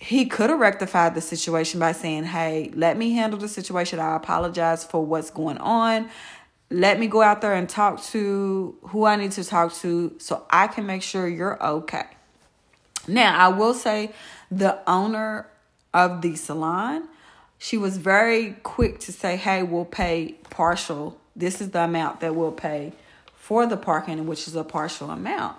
he 0.00 0.24
could 0.24 0.48
have 0.50 0.58
rectified 0.58 1.14
the 1.14 1.20
situation 1.20 1.78
by 1.78 1.92
saying, 1.92 2.24
Hey, 2.24 2.70
let 2.74 2.96
me 2.96 3.12
handle 3.12 3.38
the 3.38 3.48
situation. 3.48 3.98
I 3.98 4.16
apologize 4.16 4.82
for 4.82 5.04
what's 5.04 5.30
going 5.30 5.58
on. 5.58 6.08
Let 6.70 6.98
me 6.98 7.06
go 7.06 7.20
out 7.20 7.42
there 7.42 7.54
and 7.54 7.68
talk 7.68 8.02
to 8.04 8.76
who 8.82 9.04
I 9.04 9.16
need 9.16 9.32
to 9.32 9.44
talk 9.44 9.74
to 9.74 10.14
so 10.18 10.46
I 10.48 10.68
can 10.68 10.86
make 10.86 11.02
sure 11.02 11.28
you're 11.28 11.62
okay. 11.62 12.04
Now, 13.08 13.36
I 13.36 13.48
will 13.48 13.74
say 13.74 14.12
the 14.50 14.78
owner 14.88 15.48
of 15.92 16.22
the 16.22 16.36
salon, 16.36 17.08
she 17.58 17.76
was 17.76 17.98
very 17.98 18.52
quick 18.62 19.00
to 19.00 19.12
say, 19.12 19.36
Hey, 19.36 19.62
we'll 19.62 19.84
pay 19.84 20.36
partial. 20.48 21.20
This 21.36 21.60
is 21.60 21.70
the 21.70 21.84
amount 21.84 22.20
that 22.20 22.34
we'll 22.34 22.52
pay 22.52 22.92
for 23.50 23.66
the 23.66 23.76
parking, 23.76 24.28
which 24.28 24.46
is 24.46 24.54
a 24.54 24.62
partial 24.62 25.10
amount. 25.10 25.56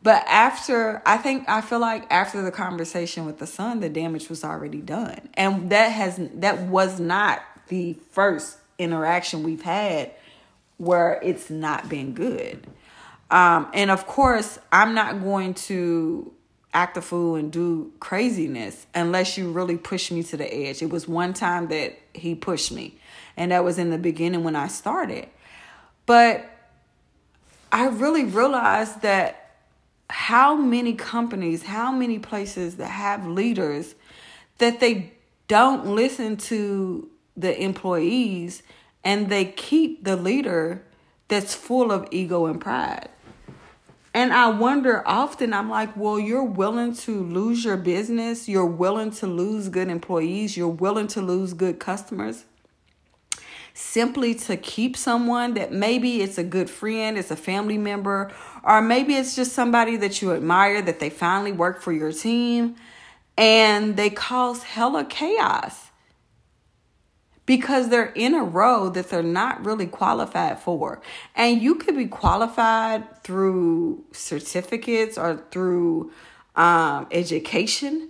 But 0.00 0.22
after, 0.28 1.02
I 1.04 1.16
think, 1.16 1.48
I 1.48 1.60
feel 1.60 1.80
like 1.80 2.06
after 2.08 2.40
the 2.40 2.52
conversation 2.52 3.26
with 3.26 3.40
the 3.40 3.48
son, 3.48 3.80
the 3.80 3.88
damage 3.88 4.28
was 4.28 4.44
already 4.44 4.80
done. 4.80 5.28
And 5.34 5.70
that 5.70 5.88
has, 5.88 6.20
that 6.34 6.60
was 6.68 7.00
not 7.00 7.42
the 7.66 7.94
first 8.12 8.58
interaction 8.78 9.42
we've 9.42 9.62
had 9.62 10.12
where 10.76 11.18
it's 11.20 11.50
not 11.50 11.88
been 11.88 12.14
good. 12.14 12.64
Um, 13.28 13.72
and 13.74 13.90
of 13.90 14.06
course, 14.06 14.60
I'm 14.70 14.94
not 14.94 15.20
going 15.20 15.54
to 15.54 16.32
act 16.72 16.96
a 16.96 17.02
fool 17.02 17.34
and 17.34 17.50
do 17.50 17.90
craziness 17.98 18.86
unless 18.94 19.36
you 19.36 19.50
really 19.50 19.76
push 19.76 20.12
me 20.12 20.22
to 20.22 20.36
the 20.36 20.54
edge. 20.54 20.80
It 20.80 20.90
was 20.90 21.08
one 21.08 21.32
time 21.34 21.66
that 21.70 21.98
he 22.14 22.36
pushed 22.36 22.70
me, 22.70 23.00
and 23.36 23.50
that 23.50 23.64
was 23.64 23.80
in 23.80 23.90
the 23.90 23.98
beginning 23.98 24.44
when 24.44 24.54
I 24.54 24.68
started. 24.68 25.28
But 26.04 26.52
I 27.76 27.88
really 27.88 28.24
realized 28.24 29.02
that 29.02 29.50
how 30.08 30.56
many 30.56 30.94
companies, 30.94 31.62
how 31.62 31.92
many 31.92 32.18
places 32.18 32.76
that 32.76 32.88
have 32.88 33.26
leaders 33.26 33.94
that 34.56 34.80
they 34.80 35.12
don't 35.46 35.94
listen 35.94 36.38
to 36.38 37.10
the 37.36 37.62
employees 37.62 38.62
and 39.04 39.28
they 39.28 39.44
keep 39.44 40.04
the 40.04 40.16
leader 40.16 40.86
that's 41.28 41.54
full 41.54 41.92
of 41.92 42.08
ego 42.10 42.46
and 42.46 42.62
pride. 42.62 43.10
And 44.14 44.32
I 44.32 44.48
wonder 44.48 45.06
often, 45.06 45.52
I'm 45.52 45.68
like, 45.68 45.94
well, 45.98 46.18
you're 46.18 46.42
willing 46.42 46.94
to 46.94 47.24
lose 47.24 47.62
your 47.62 47.76
business. 47.76 48.48
You're 48.48 48.64
willing 48.64 49.10
to 49.10 49.26
lose 49.26 49.68
good 49.68 49.88
employees. 49.88 50.56
You're 50.56 50.68
willing 50.68 51.08
to 51.08 51.20
lose 51.20 51.52
good 51.52 51.78
customers 51.78 52.46
simply 53.76 54.34
to 54.34 54.56
keep 54.56 54.96
someone 54.96 55.52
that 55.52 55.70
maybe 55.70 56.22
it's 56.22 56.38
a 56.38 56.44
good 56.44 56.70
friend, 56.70 57.18
it's 57.18 57.30
a 57.30 57.36
family 57.36 57.76
member, 57.76 58.32
or 58.64 58.80
maybe 58.80 59.14
it's 59.14 59.36
just 59.36 59.52
somebody 59.52 59.96
that 59.98 60.22
you 60.22 60.32
admire 60.32 60.80
that 60.80 60.98
they 60.98 61.10
finally 61.10 61.52
work 61.52 61.82
for 61.82 61.92
your 61.92 62.10
team 62.10 62.74
and 63.36 63.98
they 63.98 64.08
cause 64.08 64.62
hella 64.62 65.04
chaos 65.04 65.90
because 67.44 67.90
they're 67.90 68.12
in 68.14 68.34
a 68.34 68.42
role 68.42 68.88
that 68.88 69.10
they're 69.10 69.22
not 69.22 69.62
really 69.62 69.86
qualified 69.86 70.58
for. 70.58 71.02
And 71.34 71.60
you 71.60 71.74
could 71.74 71.96
be 71.98 72.06
qualified 72.06 73.22
through 73.24 74.04
certificates 74.10 75.18
or 75.18 75.44
through 75.50 76.12
um, 76.56 77.08
education, 77.10 78.08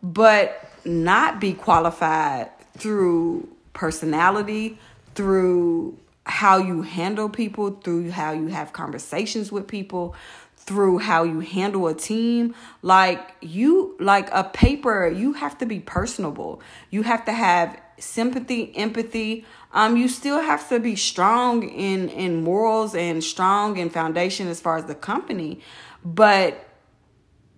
but 0.00 0.70
not 0.84 1.40
be 1.40 1.54
qualified 1.54 2.50
through 2.78 3.48
personality, 3.72 4.78
through 5.18 5.98
how 6.26 6.58
you 6.58 6.82
handle 6.82 7.28
people, 7.28 7.72
through 7.72 8.08
how 8.08 8.30
you 8.30 8.46
have 8.46 8.72
conversations 8.72 9.50
with 9.50 9.66
people, 9.66 10.14
through 10.54 10.98
how 10.98 11.24
you 11.24 11.40
handle 11.40 11.88
a 11.88 11.94
team. 11.94 12.54
Like 12.82 13.34
you 13.40 13.96
like 13.98 14.28
a 14.30 14.44
paper 14.44 15.08
you 15.08 15.32
have 15.32 15.58
to 15.58 15.66
be 15.66 15.80
personable. 15.80 16.62
You 16.90 17.02
have 17.02 17.24
to 17.24 17.32
have 17.32 17.80
sympathy 17.98 18.72
empathy. 18.76 19.44
Um 19.72 19.96
you 19.96 20.06
still 20.06 20.40
have 20.40 20.68
to 20.68 20.78
be 20.78 20.94
strong 20.94 21.68
in 21.68 22.08
in 22.10 22.44
morals 22.44 22.94
and 22.94 23.24
strong 23.24 23.76
in 23.76 23.90
foundation 23.90 24.46
as 24.46 24.60
far 24.60 24.76
as 24.76 24.84
the 24.84 24.94
company. 24.94 25.58
But 26.04 26.67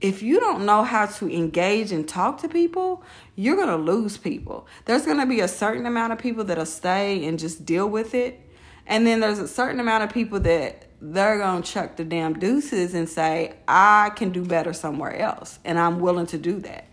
if 0.00 0.23
you 0.23 0.40
don't 0.40 0.64
know 0.64 0.83
how 0.83 1.07
to 1.07 1.30
engage 1.30 1.92
and 1.92 2.09
talk 2.09 2.40
to 2.40 2.49
people, 2.49 3.02
you're 3.37 3.57
going 3.57 3.69
to 3.69 3.76
lose 3.76 4.16
people. 4.16 4.66
There's 4.87 5.04
going 5.04 5.19
to 5.19 5.26
be 5.26 5.40
a 5.40 5.49
certain 5.49 5.87
amount 5.87 6.12
of 6.12 6.19
people 6.19 6.45
that'll 6.45 6.66
stay 6.66 7.26
and 7.26 7.38
just 7.38 7.64
deal 7.66 7.88
with 7.88 8.14
it. 8.14 8.40
And 8.87 9.07
then 9.07 9.21
there's 9.21 9.38
a 9.38 9.49
certain 9.49 9.78
amount 9.78 10.04
of 10.04 10.11
people 10.11 10.40
that 10.40 10.87
they're 11.02 11.38
going 11.38 11.62
to 11.62 11.71
chuck 11.71 11.97
the 11.97 12.04
damn 12.04 12.38
deuces 12.38 12.95
and 12.95 13.09
say, 13.09 13.54
I 13.69 14.11
can 14.16 14.30
do 14.30 14.45
better 14.45 14.73
somewhere 14.73 15.16
else. 15.16 15.59
And 15.64 15.78
I'm 15.78 16.00
willing 16.00 16.26
to 16.26 16.38
do 16.38 16.61
that. 16.61 16.87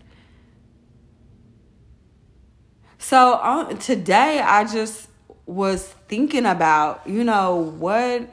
So 2.98 3.34
uh, 3.34 3.72
today 3.74 4.40
I 4.40 4.64
just 4.64 5.08
was 5.46 5.86
thinking 6.08 6.44
about, 6.44 7.06
you 7.06 7.24
know, 7.24 7.56
what 7.56 8.28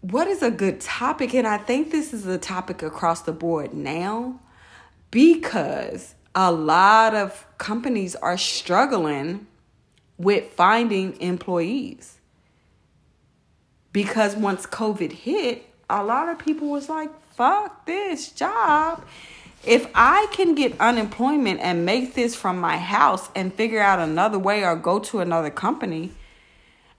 what 0.00 0.28
is 0.28 0.42
a 0.42 0.50
good 0.50 0.80
topic? 0.80 1.34
And 1.34 1.46
I 1.46 1.58
think 1.58 1.90
this 1.90 2.12
is 2.12 2.26
a 2.26 2.38
topic 2.38 2.82
across 2.82 3.22
the 3.22 3.32
board 3.32 3.74
now 3.74 4.40
because 5.10 6.14
a 6.34 6.52
lot 6.52 7.14
of 7.14 7.46
companies 7.58 8.14
are 8.16 8.38
struggling 8.38 9.46
with 10.16 10.52
finding 10.52 11.20
employees. 11.20 12.18
Because 13.92 14.36
once 14.36 14.66
COVID 14.66 15.12
hit, 15.12 15.64
a 15.90 16.04
lot 16.04 16.28
of 16.28 16.38
people 16.38 16.68
was 16.68 16.88
like, 16.88 17.10
fuck 17.32 17.86
this 17.86 18.30
job. 18.30 19.04
If 19.66 19.88
I 19.94 20.28
can 20.32 20.54
get 20.54 20.78
unemployment 20.80 21.60
and 21.60 21.84
make 21.84 22.14
this 22.14 22.36
from 22.36 22.60
my 22.60 22.76
house 22.76 23.28
and 23.34 23.52
figure 23.52 23.80
out 23.80 23.98
another 23.98 24.38
way 24.38 24.64
or 24.64 24.76
go 24.76 25.00
to 25.00 25.18
another 25.18 25.50
company 25.50 26.12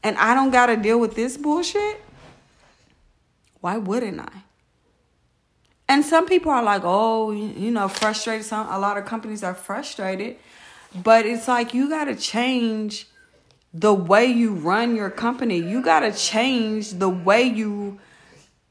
and 0.03 0.17
I 0.17 0.33
don't 0.33 0.51
got 0.51 0.67
to 0.67 0.77
deal 0.77 0.99
with 0.99 1.15
this 1.15 1.37
bullshit, 1.37 2.01
why 3.61 3.77
wouldn't 3.77 4.19
I? 4.19 4.43
And 5.87 6.05
some 6.05 6.27
people 6.27 6.51
are 6.51 6.63
like, 6.63 6.83
oh, 6.85 7.31
you 7.31 7.71
know, 7.71 7.87
frustrated. 7.87 8.45
Some 8.45 8.67
a 8.69 8.77
lot 8.77 8.97
of 8.97 9.05
companies 9.05 9.43
are 9.43 9.55
frustrated, 9.55 10.37
but 10.95 11.25
it's 11.25 11.47
like 11.47 11.73
you 11.73 11.89
got 11.89 12.05
to 12.05 12.15
change 12.15 13.07
the 13.73 13.93
way 13.93 14.25
you 14.25 14.53
run 14.53 14.95
your 14.95 15.09
company. 15.09 15.57
You 15.57 15.81
got 15.81 16.01
to 16.01 16.11
change 16.11 16.91
the 16.93 17.09
way 17.09 17.43
you 17.43 17.99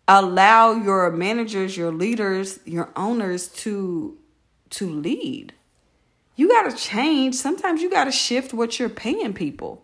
allow 0.06 0.72
your 0.72 1.10
managers, 1.10 1.76
your 1.76 1.92
leaders, 1.92 2.60
your 2.64 2.90
owners 2.96 3.48
to 3.48 4.16
to 4.70 4.88
lead. 4.88 5.54
You 6.36 6.48
got 6.48 6.70
to 6.70 6.76
change. 6.76 7.34
Sometimes 7.34 7.82
you 7.82 7.90
got 7.90 8.04
to 8.04 8.12
shift 8.12 8.54
what 8.54 8.78
you're 8.78 8.88
paying 8.88 9.32
people. 9.34 9.82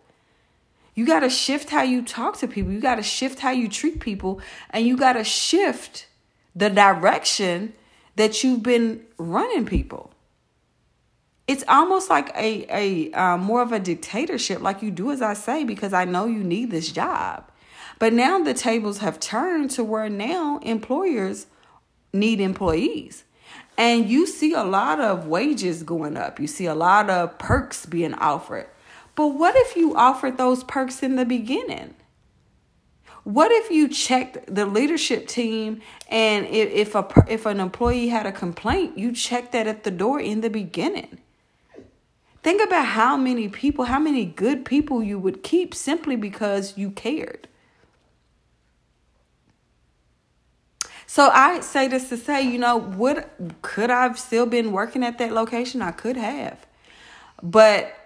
You 0.95 1.07
got 1.07 1.21
to 1.21 1.31
shift 1.31 1.71
how 1.71 1.83
you 1.83 2.03
talk 2.03 2.39
to 2.39 2.49
people. 2.49 2.73
You 2.73 2.81
got 2.81 2.97
to 2.97 3.03
shift 3.03 3.41
how 3.41 3.51
you 3.51 3.69
treat 3.69 4.01
people. 4.01 4.41
And 4.71 4.87
you 4.87 4.97
got 4.97 5.15
to 5.15 5.25
shift 5.25 6.07
the 6.55 6.71
direction 6.71 7.73
that 8.17 8.45
you've 8.45 8.63
been 8.63 9.05
running 9.19 9.67
people. 9.67 10.13
It's 11.47 11.65
almost 11.69 12.09
like 12.09 12.31
a, 12.37 12.65
a 12.71 13.13
uh, 13.13 13.37
more 13.37 13.61
of 13.61 13.73
a 13.73 13.79
dictatorship, 13.79 14.63
like 14.63 14.83
you 14.83 14.91
do 14.91 15.11
as 15.11 15.21
I 15.21 15.35
say, 15.35 15.65
because 15.65 15.93
I 15.93 16.05
know 16.05 16.27
you 16.27 16.43
need 16.43 16.71
this 16.71 16.91
job. 16.91 17.51
But 17.99 18.13
now 18.13 18.43
the 18.43 18.55
tables 18.55 18.99
have 18.99 19.21
turned 19.21 19.71
to 19.73 19.85
where 19.85 20.09
now 20.09 20.59
employers 20.63 21.47
need 22.13 22.41
employees. 22.41 23.25
And 23.77 24.09
you 24.09 24.27
see 24.27 24.53
a 24.53 24.63
lot 24.63 25.01
of 25.01 25.27
wages 25.27 25.83
going 25.83 26.17
up. 26.17 26.39
You 26.39 26.47
see 26.47 26.67
a 26.67 26.75
lot 26.75 27.11
of 27.11 27.39
perks 27.39 27.85
being 27.85 28.15
offered. 28.15 28.69
But 29.15 29.29
what 29.29 29.55
if 29.57 29.77
you 29.77 29.95
offered 29.95 30.39
those 30.39 30.65
perks 30.65 31.03
in 31.03 31.17
the 31.17 31.25
beginning? 31.25 31.95
What 33.25 33.51
if 33.51 33.71
you 33.71 33.89
checked 33.89 34.55
the 34.55 34.67
leadership 34.67 35.27
team 35.27 35.81
and 36.11 36.47
if, 36.47 36.71
if 36.71 36.95
a 36.95 37.25
if 37.27 37.47
an 37.47 37.59
employee 37.59 38.09
had 38.09 38.27
a 38.27 38.33
complaint, 38.33 38.99
you 38.99 39.13
checked 39.13 39.53
that 39.53 39.67
at 39.67 39.85
the 39.85 39.91
door 39.91 40.21
in 40.21 40.43
the 40.43 40.51
beginning? 40.51 41.19
Think 42.43 42.63
about 42.63 42.85
how 42.85 43.17
many 43.17 43.49
people, 43.49 43.87
how 43.87 43.99
many 43.99 44.27
good 44.27 44.67
people 44.67 45.03
you 45.03 45.19
would 45.19 45.43
keep 45.43 45.75
simply 45.75 46.17
because 46.17 46.77
you 46.77 46.91
cared. 46.91 47.49
So 51.07 51.31
I 51.31 51.61
say 51.61 51.89
this 51.89 52.11
to 52.11 52.19
say, 52.19 52.43
you 52.43 52.59
know, 52.59 52.77
would 52.77 53.25
could 53.63 53.89
I've 53.89 54.19
still 54.19 54.45
been 54.45 54.73
working 54.73 55.03
at 55.03 55.17
that 55.17 55.33
location? 55.33 55.81
I 55.81 55.93
could 55.93 56.19
have. 56.19 56.67
But 57.43 57.97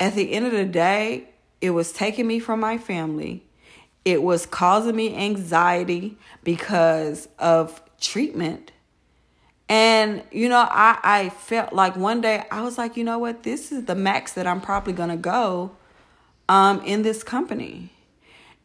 at 0.00 0.14
the 0.14 0.32
end 0.32 0.46
of 0.46 0.52
the 0.52 0.64
day, 0.64 1.28
it 1.60 1.70
was 1.70 1.92
taking 1.92 2.26
me 2.26 2.38
from 2.38 2.60
my 2.60 2.78
family. 2.78 3.44
It 4.04 4.22
was 4.22 4.46
causing 4.46 4.96
me 4.96 5.16
anxiety 5.16 6.16
because 6.44 7.28
of 7.38 7.82
treatment. 8.00 8.72
And, 9.68 10.22
you 10.30 10.48
know, 10.48 10.66
I, 10.70 10.98
I 11.02 11.28
felt 11.28 11.72
like 11.72 11.96
one 11.96 12.20
day 12.20 12.44
I 12.50 12.62
was 12.62 12.78
like, 12.78 12.96
you 12.96 13.04
know 13.04 13.18
what? 13.18 13.42
This 13.42 13.70
is 13.70 13.84
the 13.84 13.94
max 13.94 14.32
that 14.32 14.46
I'm 14.46 14.60
probably 14.60 14.94
going 14.94 15.10
to 15.10 15.16
go 15.16 15.72
um, 16.48 16.80
in 16.84 17.02
this 17.02 17.22
company. 17.22 17.92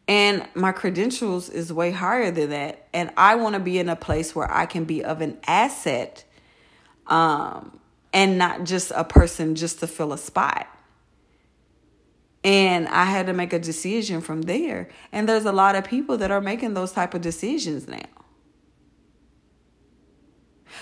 And 0.07 0.47
my 0.53 0.71
credentials 0.71 1.49
is 1.49 1.73
way 1.73 1.91
higher 1.91 2.31
than 2.31 2.51
that. 2.51 2.87
And 2.93 3.11
I 3.17 3.35
want 3.35 3.53
to 3.55 3.59
be 3.59 3.79
in 3.79 3.89
a 3.89 3.95
place 3.95 4.35
where 4.35 4.49
I 4.49 4.65
can 4.65 4.85
be 4.85 5.03
of 5.03 5.21
an 5.21 5.37
asset 5.45 6.23
um, 7.07 7.79
and 8.13 8.37
not 8.37 8.63
just 8.63 8.91
a 8.95 9.03
person 9.03 9.55
just 9.55 9.79
to 9.79 9.87
fill 9.87 10.13
a 10.13 10.17
spot. 10.17 10.67
And 12.43 12.87
I 12.89 13.05
had 13.05 13.27
to 13.27 13.33
make 13.33 13.53
a 13.53 13.59
decision 13.59 14.19
from 14.21 14.41
there. 14.43 14.89
And 15.11 15.29
there's 15.29 15.45
a 15.45 15.53
lot 15.53 15.75
of 15.75 15.85
people 15.85 16.17
that 16.17 16.29
are 16.29 16.41
making 16.41 16.73
those 16.73 16.91
type 16.91 17.13
of 17.13 17.21
decisions 17.21 17.87
now. 17.87 18.01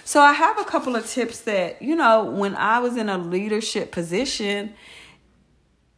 So 0.04 0.21
I 0.21 0.34
have 0.34 0.60
a 0.60 0.63
couple 0.63 0.95
of 0.95 1.06
tips 1.06 1.41
that, 1.41 1.82
you 1.82 1.95
know, 1.95 2.24
when 2.24 2.56
I 2.56 2.80
was 2.80 2.97
in 2.97 3.10
a 3.10 3.17
leadership 3.17 3.91
position, 3.91 4.74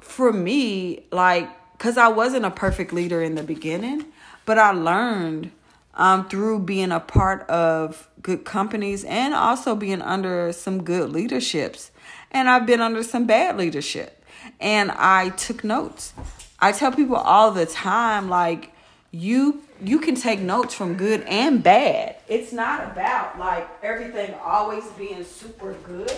for 0.02 0.34
me, 0.34 1.06
like, 1.12 1.50
because 1.74 1.98
I 1.98 2.10
wasn't 2.10 2.46
a 2.46 2.52
perfect 2.52 2.94
leader 2.94 3.22
in 3.22 3.36
the 3.36 3.44
beginning, 3.44 4.06
but 4.46 4.58
I 4.58 4.72
learned 4.72 5.52
um, 5.96 6.28
through 6.28 6.60
being 6.60 6.92
a 6.92 7.00
part 7.00 7.50
of 7.50 8.10
good 8.22 8.46
companies 8.46 9.04
and 9.04 9.34
also 9.34 9.76
being 9.76 10.02
under 10.02 10.52
some 10.52 10.84
good 10.84 11.10
leaderships. 11.10 11.92
And 12.32 12.50
I've 12.50 12.66
been 12.66 12.82
under 12.82 13.04
some 13.04 13.26
bad 13.26 13.58
leadership 13.58 14.23
and 14.60 14.92
I 14.92 15.30
took 15.30 15.64
notes. 15.64 16.14
I 16.60 16.72
tell 16.72 16.92
people 16.92 17.16
all 17.16 17.52
the 17.52 17.66
time 17.66 18.30
like 18.30 18.72
you 19.12 19.62
you 19.82 20.00
can 20.00 20.16
take 20.16 20.40
notes 20.40 20.74
from 20.74 20.96
good 20.96 21.22
and 21.24 21.62
bad. 21.62 22.16
It's 22.28 22.54
not 22.54 22.92
about 22.92 23.38
like 23.38 23.68
everything 23.84 24.34
always 24.44 24.86
being 24.92 25.24
super 25.24 25.74
good. 25.86 26.12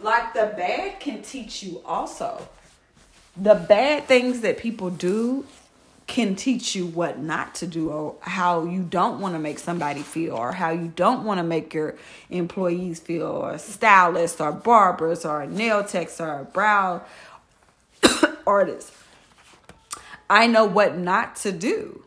Like 0.00 0.32
the 0.32 0.54
bad 0.56 1.00
can 1.00 1.22
teach 1.22 1.62
you 1.62 1.82
also. 1.84 2.48
The 3.36 3.54
bad 3.54 4.04
things 4.06 4.40
that 4.42 4.58
people 4.58 4.90
do 4.90 5.44
can 6.06 6.36
teach 6.36 6.74
you 6.74 6.86
what 6.86 7.18
not 7.18 7.54
to 7.56 7.66
do 7.66 7.90
or 7.90 8.16
how 8.20 8.64
you 8.64 8.82
don't 8.82 9.20
want 9.20 9.34
to 9.34 9.38
make 9.38 9.58
somebody 9.58 10.02
feel 10.02 10.34
or 10.34 10.52
how 10.52 10.70
you 10.70 10.92
don't 10.94 11.24
want 11.24 11.38
to 11.38 11.44
make 11.44 11.72
your 11.72 11.96
employees 12.30 13.00
feel 13.00 13.26
or 13.26 13.56
stylists 13.58 14.40
or 14.40 14.52
barbers 14.52 15.24
or 15.24 15.46
nail 15.46 15.82
techs 15.82 16.20
or 16.20 16.44
brow 16.52 17.02
artists. 18.46 18.92
I 20.28 20.46
know 20.46 20.64
what 20.64 20.96
not 20.98 21.36
to 21.36 21.52
do. 21.52 22.04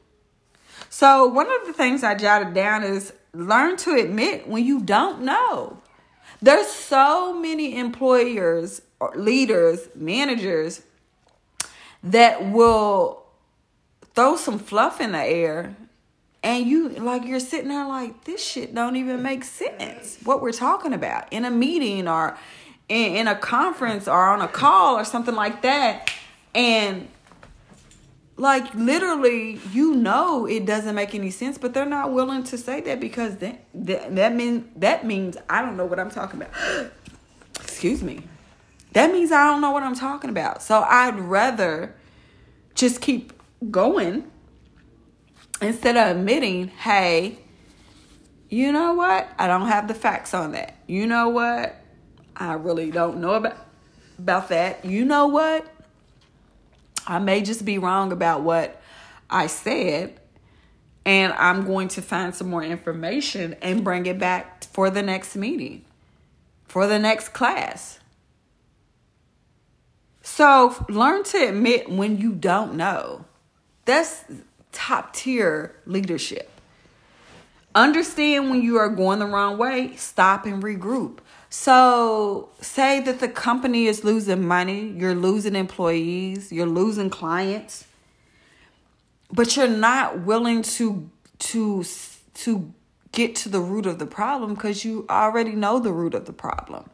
So, 0.89 1.27
one 1.27 1.47
of 1.47 1.67
the 1.67 1.73
things 1.73 2.03
I 2.03 2.15
jotted 2.15 2.53
down 2.53 2.83
is 2.83 3.13
learn 3.33 3.77
to 3.77 3.91
admit 3.91 4.47
when 4.47 4.65
you 4.65 4.79
don't 4.79 5.21
know. 5.21 5.81
There's 6.41 6.67
so 6.67 7.33
many 7.39 7.77
employers, 7.77 8.81
leaders, 9.15 9.89
managers 9.95 10.81
that 12.03 12.51
will 12.51 13.26
throw 14.17 14.35
some 14.35 14.57
fluff 14.57 14.99
in 14.99 15.11
the 15.11 15.23
air 15.23 15.75
and 16.41 16.65
you 16.65 16.89
like 16.89 17.23
you're 17.23 17.39
sitting 17.39 17.67
there 17.69 17.87
like 17.87 18.23
this 18.23 18.43
shit 18.43 18.73
don't 18.73 18.95
even 18.95 19.21
make 19.21 19.43
sense. 19.43 20.17
What 20.23 20.41
we're 20.41 20.53
talking 20.53 20.91
about. 20.91 21.31
In 21.31 21.45
a 21.45 21.51
meeting 21.51 22.07
or 22.07 22.35
in, 22.89 23.15
in 23.15 23.27
a 23.27 23.35
conference 23.35 24.07
or 24.07 24.29
on 24.29 24.41
a 24.41 24.47
call 24.47 24.95
or 24.95 25.05
something 25.05 25.35
like 25.35 25.61
that 25.61 26.11
and 26.55 27.07
like 28.37 28.73
literally 28.73 29.59
you 29.71 29.93
know 29.93 30.47
it 30.47 30.65
doesn't 30.65 30.95
make 30.95 31.13
any 31.13 31.29
sense 31.29 31.59
but 31.59 31.75
they're 31.75 31.85
not 31.85 32.11
willing 32.11 32.43
to 32.45 32.57
say 32.57 32.81
that 32.81 32.99
because 32.99 33.37
that 33.37 33.65
that, 33.75 34.15
that 34.15 34.33
means 34.33 34.65
that 34.75 35.05
means 35.05 35.37
i 35.47 35.61
don't 35.61 35.77
know 35.77 35.85
what 35.85 35.99
i'm 35.99 36.09
talking 36.09 36.41
about. 36.41 36.51
Excuse 37.59 38.01
me. 38.01 38.23
That 38.93 39.11
means 39.11 39.31
i 39.31 39.45
don't 39.45 39.61
know 39.61 39.69
what 39.69 39.83
i'm 39.83 39.95
talking 39.95 40.31
about. 40.31 40.63
So 40.63 40.81
i'd 40.81 41.19
rather 41.19 41.93
just 42.73 42.99
keep 42.99 43.36
going 43.71 44.29
instead 45.61 45.97
of 45.97 46.17
admitting, 46.17 46.67
hey, 46.69 47.39
you 48.49 48.71
know 48.71 48.93
what? 48.93 49.29
I 49.37 49.47
don't 49.47 49.67
have 49.67 49.87
the 49.87 49.93
facts 49.93 50.33
on 50.33 50.53
that. 50.53 50.77
You 50.87 51.07
know 51.07 51.29
what? 51.29 51.75
I 52.35 52.53
really 52.53 52.91
don't 52.91 53.19
know 53.19 53.33
about 53.33 53.57
about 54.19 54.49
that. 54.49 54.83
You 54.85 55.05
know 55.05 55.27
what? 55.27 55.67
I 57.05 57.19
may 57.19 57.41
just 57.41 57.65
be 57.65 57.77
wrong 57.77 58.11
about 58.11 58.41
what 58.41 58.81
I 59.29 59.47
said, 59.47 60.19
and 61.05 61.33
I'm 61.33 61.65
going 61.65 61.87
to 61.89 62.01
find 62.01 62.35
some 62.35 62.49
more 62.49 62.63
information 62.63 63.55
and 63.61 63.83
bring 63.83 64.05
it 64.05 64.19
back 64.19 64.63
for 64.65 64.89
the 64.89 65.01
next 65.01 65.35
meeting, 65.35 65.85
for 66.65 66.87
the 66.87 66.99
next 66.99 67.29
class. 67.29 67.99
So 70.21 70.85
learn 70.89 71.23
to 71.25 71.47
admit 71.49 71.89
when 71.89 72.17
you 72.17 72.33
don't 72.33 72.75
know. 72.75 73.25
That's 73.87 74.25
top 74.73 75.13
tier 75.13 75.75
leadership. 75.85 76.51
Understand 77.73 78.49
when 78.49 78.61
you 78.61 78.77
are 78.77 78.89
going 78.89 79.19
the 79.19 79.25
wrong 79.25 79.57
way, 79.57 79.95
stop 79.95 80.45
and 80.45 80.61
regroup. 80.61 81.19
So, 81.49 82.49
say 82.59 82.99
that 82.99 83.19
the 83.21 83.29
company 83.29 83.85
is 83.85 84.03
losing 84.03 84.45
money, 84.45 84.89
you're 84.89 85.15
losing 85.15 85.55
employees, 85.55 86.51
you're 86.51 86.67
losing 86.67 87.09
clients, 87.09 87.85
but 89.31 89.55
you're 89.55 89.67
not 89.67 90.19
willing 90.19 90.63
to 90.63 91.09
to 91.39 91.85
to 92.33 92.73
get 93.13 93.35
to 93.35 93.49
the 93.49 93.61
root 93.61 93.85
of 93.85 93.99
the 93.99 94.05
problem 94.05 94.53
because 94.53 94.83
you 94.83 95.05
already 95.09 95.53
know 95.53 95.79
the 95.79 95.93
root 95.93 96.13
of 96.13 96.25
the 96.25 96.33
problem. 96.33 96.89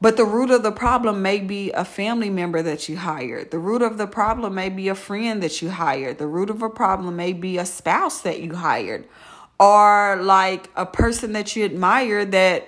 But 0.00 0.16
the 0.16 0.24
root 0.24 0.50
of 0.50 0.62
the 0.62 0.72
problem 0.72 1.20
may 1.20 1.40
be 1.40 1.70
a 1.72 1.84
family 1.84 2.30
member 2.30 2.62
that 2.62 2.88
you 2.88 2.96
hired. 2.96 3.50
The 3.50 3.58
root 3.58 3.82
of 3.82 3.98
the 3.98 4.06
problem 4.06 4.54
may 4.54 4.70
be 4.70 4.88
a 4.88 4.94
friend 4.94 5.42
that 5.42 5.60
you 5.60 5.70
hired. 5.70 6.16
The 6.18 6.26
root 6.26 6.48
of 6.48 6.62
a 6.62 6.70
problem 6.70 7.16
may 7.16 7.34
be 7.34 7.58
a 7.58 7.66
spouse 7.66 8.20
that 8.22 8.40
you 8.40 8.54
hired 8.54 9.06
or 9.60 10.18
like 10.22 10.70
a 10.74 10.86
person 10.86 11.32
that 11.34 11.54
you 11.54 11.64
admire 11.64 12.24
that 12.24 12.66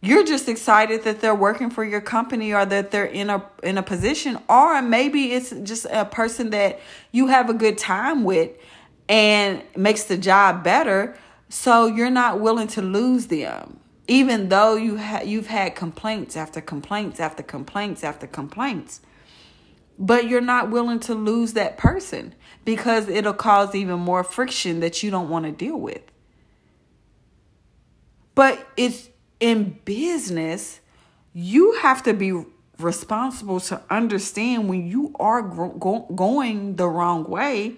you're 0.00 0.24
just 0.24 0.48
excited 0.48 1.02
that 1.04 1.20
they're 1.20 1.34
working 1.34 1.70
for 1.70 1.84
your 1.84 2.02
company 2.02 2.52
or 2.52 2.64
that 2.64 2.90
they're 2.90 3.06
in 3.06 3.30
a 3.30 3.42
in 3.62 3.78
a 3.78 3.82
position 3.82 4.38
or 4.48 4.80
maybe 4.82 5.32
it's 5.32 5.50
just 5.62 5.86
a 5.90 6.04
person 6.04 6.50
that 6.50 6.78
you 7.10 7.28
have 7.28 7.48
a 7.48 7.54
good 7.54 7.78
time 7.78 8.22
with 8.24 8.50
and 9.08 9.62
makes 9.74 10.04
the 10.04 10.18
job 10.18 10.62
better 10.62 11.16
so 11.48 11.86
you're 11.86 12.10
not 12.10 12.38
willing 12.40 12.68
to 12.68 12.82
lose 12.82 13.26
them 13.28 13.80
even 14.08 14.48
though 14.48 14.74
you 14.74 14.98
ha- 14.98 15.22
you've 15.24 15.46
had 15.46 15.76
complaints 15.76 16.36
after 16.36 16.60
complaints 16.60 17.20
after 17.20 17.42
complaints 17.42 18.02
after 18.02 18.26
complaints 18.26 19.00
but 20.00 20.28
you're 20.28 20.40
not 20.40 20.70
willing 20.70 21.00
to 21.00 21.14
lose 21.14 21.52
that 21.54 21.76
person 21.76 22.34
because 22.64 23.08
it'll 23.08 23.32
cause 23.32 23.74
even 23.74 23.98
more 23.98 24.24
friction 24.24 24.80
that 24.80 25.02
you 25.02 25.10
don't 25.10 25.28
want 25.28 25.44
to 25.44 25.52
deal 25.52 25.78
with 25.78 26.02
but 28.34 28.68
it's 28.76 29.10
in 29.40 29.78
business, 29.84 30.80
you 31.32 31.72
have 31.80 32.02
to 32.04 32.14
be 32.14 32.44
responsible 32.78 33.60
to 33.60 33.82
understand 33.90 34.68
when 34.68 34.86
you 34.86 35.14
are 35.18 35.42
go- 35.42 36.06
going 36.14 36.76
the 36.76 36.88
wrong 36.88 37.24
way. 37.24 37.74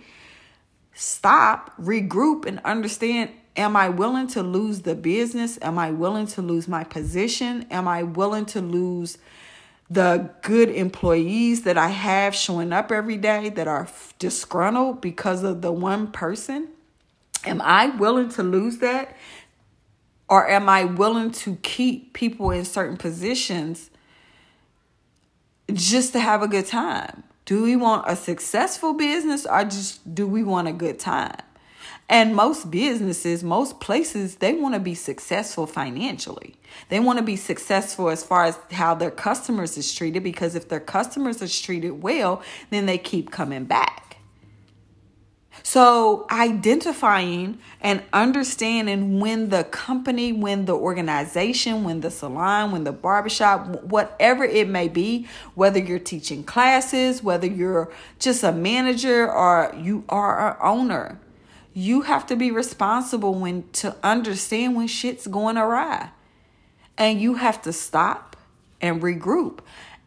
Stop, 0.93 1.75
regroup, 1.81 2.45
and 2.45 2.61
understand 2.65 3.31
Am 3.61 3.77
I 3.77 3.91
willing 3.91 4.27
to 4.29 4.43
lose 4.43 4.81
the 4.81 4.95
business? 4.95 5.59
Am 5.61 5.79
I 5.79 5.91
willing 5.91 6.27
to 6.29 6.41
lose 6.41 6.67
my 6.67 6.83
position? 6.83 7.67
Am 7.71 7.87
I 7.87 8.03
willing 8.03 8.47
to 8.47 8.63
lose 8.63 9.19
the 9.91 10.31
good 10.41 10.71
employees 10.71 11.65
that 11.65 11.77
I 11.77 11.89
have 11.89 12.35
showing 12.35 12.73
up 12.73 12.91
every 12.91 13.19
day 13.19 13.51
that 13.51 13.69
are 13.69 13.87
disgruntled 14.19 15.03
because 15.03 15.43
of 15.43 15.61
the 15.61 15.73
one 15.73 16.11
person? 16.11 16.69
Am 17.45 17.61
I 17.61 17.89
willing 17.89 18.31
to 18.31 18.43
lose 18.43 18.79
that? 18.79 19.15
Or 20.27 20.49
am 20.49 20.71
I 20.71 20.85
willing 20.85 21.31
to 21.33 21.57
keep 21.57 22.15
people 22.15 22.51
in 22.51 22.65
certain 22.65 22.97
positions 22.97 23.91
just 25.71 26.15
to 26.15 26.21
have 26.21 26.41
a 26.41 26.49
good 26.49 26.67
time? 26.67 27.25
Do 27.45 27.63
we 27.63 27.77
want 27.77 28.07
a 28.09 28.17
successful 28.17 28.95
business 28.95 29.45
or 29.45 29.65
just 29.65 30.15
do 30.15 30.27
we 30.27 30.43
want 30.43 30.67
a 30.67 30.73
good 30.73 30.99
time? 30.99 31.37
And 32.11 32.35
most 32.35 32.73
businesses, 32.73 33.45
most 33.45 33.79
places, 33.79 34.35
they 34.35 34.53
want 34.53 34.75
to 34.75 34.81
be 34.81 34.97
successful 34.97 35.65
financially. 35.65 36.57
They 36.89 36.99
want 36.99 37.21
to 37.21 37.25
be 37.25 37.37
successful 37.37 38.11
as 38.11 38.25
far 38.25 38.47
as 38.47 38.59
how 38.73 38.97
their 38.97 39.13
customers 39.13 39.79
is 39.79 39.95
treated 39.95 40.25
because 40.25 40.57
if 40.57 40.69
their 40.69 40.81
customers 40.81 41.41
is 41.41 41.59
treated 41.59 42.03
well, 42.03 42.43
then 42.71 42.87
they 42.87 42.99
keep 42.99 43.31
coming 43.31 43.65
back. 43.65 44.17
So, 45.63 46.27
identifying 46.33 47.59
and 47.81 48.03
understanding 48.13 49.21
when 49.21 49.51
the 49.51 49.63
company, 49.65 50.33
when 50.33 50.65
the 50.65 50.75
organization, 50.75 51.85
when 51.85 52.01
the 52.01 52.11
salon, 52.11 52.73
when 52.73 52.83
the 52.83 52.93
barbershop, 52.93 53.85
whatever 53.85 54.43
it 54.43 54.69
may 54.69 54.89
be, 54.89 55.29
whether 55.55 55.79
you're 55.79 56.01
teaching 56.01 56.43
classes, 56.43 57.23
whether 57.23 57.47
you're 57.47 57.93
just 58.19 58.43
a 58.43 58.51
manager 58.51 59.31
or 59.31 59.73
you 59.79 60.03
are 60.09 60.53
an 60.53 60.57
owner, 60.61 61.21
you 61.73 62.03
have 62.03 62.27
to 62.27 62.37
be 62.37 62.51
responsible 62.51 63.35
when 63.35 63.69
to 63.73 63.95
understand 64.03 64.77
when 64.77 64.87
shit's 64.87 65.27
going 65.27 65.57
awry. 65.57 66.11
And 66.99 67.21
you 67.21 67.35
have 67.35 67.63
to 67.63 67.73
stop 67.73 68.37
and 68.81 69.01
regroup 69.01 69.61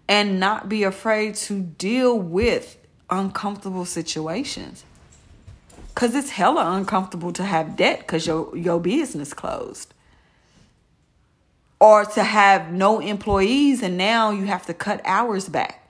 and 0.07 0.39
not 0.39 0.67
be 0.67 0.83
afraid 0.83 1.35
to 1.35 1.61
deal 1.61 2.17
with 2.17 2.77
uncomfortable 3.09 3.85
situations. 3.85 4.83
Cause 5.95 6.15
it's 6.15 6.31
hella 6.31 6.71
uncomfortable 6.75 7.31
to 7.33 7.43
have 7.43 7.75
debt 7.75 7.99
because 7.99 8.25
your 8.25 8.55
your 8.57 8.79
business 8.79 9.33
closed. 9.33 9.93
Or 11.79 12.05
to 12.05 12.23
have 12.23 12.71
no 12.71 12.99
employees 12.99 13.83
and 13.83 13.97
now 13.97 14.31
you 14.31 14.45
have 14.45 14.65
to 14.65 14.73
cut 14.73 15.01
hours 15.05 15.47
back. 15.47 15.82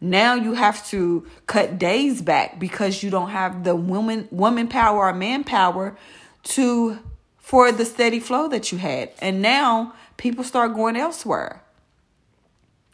Now 0.00 0.34
you 0.34 0.54
have 0.54 0.86
to 0.88 1.26
cut 1.46 1.78
days 1.78 2.22
back 2.22 2.58
because 2.58 3.02
you 3.02 3.10
don't 3.10 3.30
have 3.30 3.64
the 3.64 3.76
woman 3.76 4.28
woman 4.30 4.68
power 4.68 5.06
or 5.06 5.12
manpower 5.12 5.96
to 6.44 6.98
for 7.38 7.70
the 7.72 7.84
steady 7.84 8.20
flow 8.20 8.48
that 8.48 8.72
you 8.72 8.78
had. 8.78 9.10
And 9.20 9.42
now 9.42 9.94
people 10.16 10.44
start 10.44 10.74
going 10.74 10.96
elsewhere. 10.96 11.62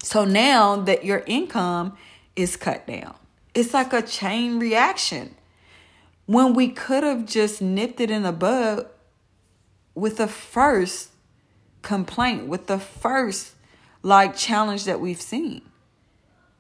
So 0.03 0.25
now 0.25 0.77
that 0.77 1.05
your 1.05 1.23
income 1.27 1.97
is 2.35 2.57
cut 2.57 2.87
down. 2.87 3.15
It's 3.55 3.73
like 3.73 3.93
a 3.93 4.03
chain 4.03 4.59
reaction 4.59 5.35
when 6.27 6.55
we 6.55 6.69
could 6.69 7.03
have 7.03 7.25
just 7.25 7.63
nipped 7.63 8.01
it 8.01 8.11
in 8.11 8.23
the 8.23 8.33
bud 8.33 8.87
with 9.95 10.19
the 10.19 10.27
first 10.29 11.11
complaint, 11.83 12.47
with 12.47 12.67
the 12.67 12.79
first 12.79 13.55
like 14.03 14.37
challenge 14.37 14.85
that 14.85 15.01
we've 15.01 15.21
seen. 15.21 15.63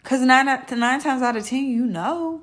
Because 0.06 0.20
nine, 0.20 0.46
nine 0.46 1.00
times 1.00 1.20
out 1.20 1.34
of 1.34 1.44
ten, 1.44 1.64
you 1.64 1.84
know. 1.84 2.40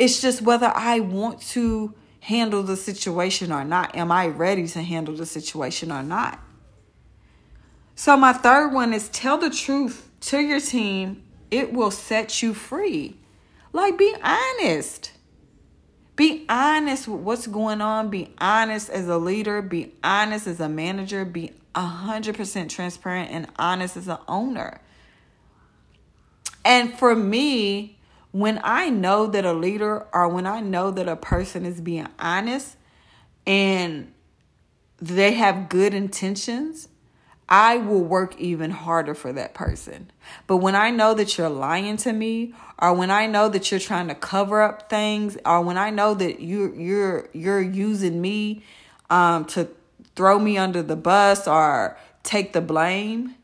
It's 0.00 0.20
just 0.20 0.42
whether 0.42 0.72
I 0.74 0.98
want 0.98 1.40
to 1.50 1.94
handle 2.18 2.64
the 2.64 2.76
situation 2.76 3.52
or 3.52 3.62
not. 3.62 3.94
Am 3.94 4.10
I 4.10 4.26
ready 4.26 4.66
to 4.66 4.82
handle 4.82 5.14
the 5.14 5.26
situation 5.26 5.92
or 5.92 6.02
not? 6.02 6.40
So, 7.94 8.16
my 8.16 8.32
third 8.32 8.72
one 8.72 8.92
is 8.92 9.08
tell 9.10 9.38
the 9.38 9.48
truth 9.48 10.10
to 10.22 10.40
your 10.40 10.58
team. 10.58 11.22
It 11.52 11.72
will 11.72 11.92
set 11.92 12.42
you 12.42 12.52
free. 12.52 13.16
Like, 13.72 13.96
be 13.96 14.12
honest. 14.20 15.12
Be 16.16 16.46
honest 16.48 17.06
with 17.06 17.20
what's 17.20 17.46
going 17.46 17.80
on. 17.80 18.10
Be 18.10 18.34
honest 18.40 18.90
as 18.90 19.06
a 19.06 19.18
leader. 19.18 19.62
Be 19.62 19.92
honest 20.02 20.48
as 20.48 20.58
a 20.58 20.68
manager. 20.68 21.24
Be 21.24 21.52
100% 21.76 22.68
transparent 22.68 23.30
and 23.30 23.46
honest 23.56 23.96
as 23.96 24.08
an 24.08 24.18
owner. 24.26 24.80
And 26.66 26.98
for 26.98 27.14
me, 27.14 27.96
when 28.32 28.60
I 28.64 28.90
know 28.90 29.28
that 29.28 29.44
a 29.44 29.52
leader 29.52 30.04
or 30.12 30.28
when 30.28 30.48
I 30.48 30.58
know 30.60 30.90
that 30.90 31.08
a 31.08 31.14
person 31.14 31.64
is 31.64 31.80
being 31.80 32.08
honest 32.18 32.76
and 33.46 34.12
they 35.00 35.34
have 35.34 35.68
good 35.68 35.94
intentions, 35.94 36.88
I 37.48 37.76
will 37.76 38.02
work 38.02 38.36
even 38.40 38.72
harder 38.72 39.14
for 39.14 39.32
that 39.32 39.54
person. 39.54 40.10
But 40.48 40.56
when 40.56 40.74
I 40.74 40.90
know 40.90 41.14
that 41.14 41.38
you're 41.38 41.48
lying 41.48 41.98
to 41.98 42.12
me 42.12 42.52
or 42.80 42.92
when 42.94 43.12
I 43.12 43.28
know 43.28 43.48
that 43.48 43.70
you're 43.70 43.78
trying 43.78 44.08
to 44.08 44.16
cover 44.16 44.60
up 44.60 44.90
things 44.90 45.38
or 45.46 45.62
when 45.62 45.78
I 45.78 45.90
know 45.90 46.14
that 46.14 46.40
you 46.40 46.74
you're 46.74 47.28
you're 47.32 47.62
using 47.62 48.20
me 48.20 48.64
um 49.08 49.44
to 49.46 49.68
throw 50.16 50.40
me 50.40 50.58
under 50.58 50.82
the 50.82 50.96
bus 50.96 51.46
or 51.46 51.96
take 52.24 52.52
the 52.52 52.60
blame 52.60 53.36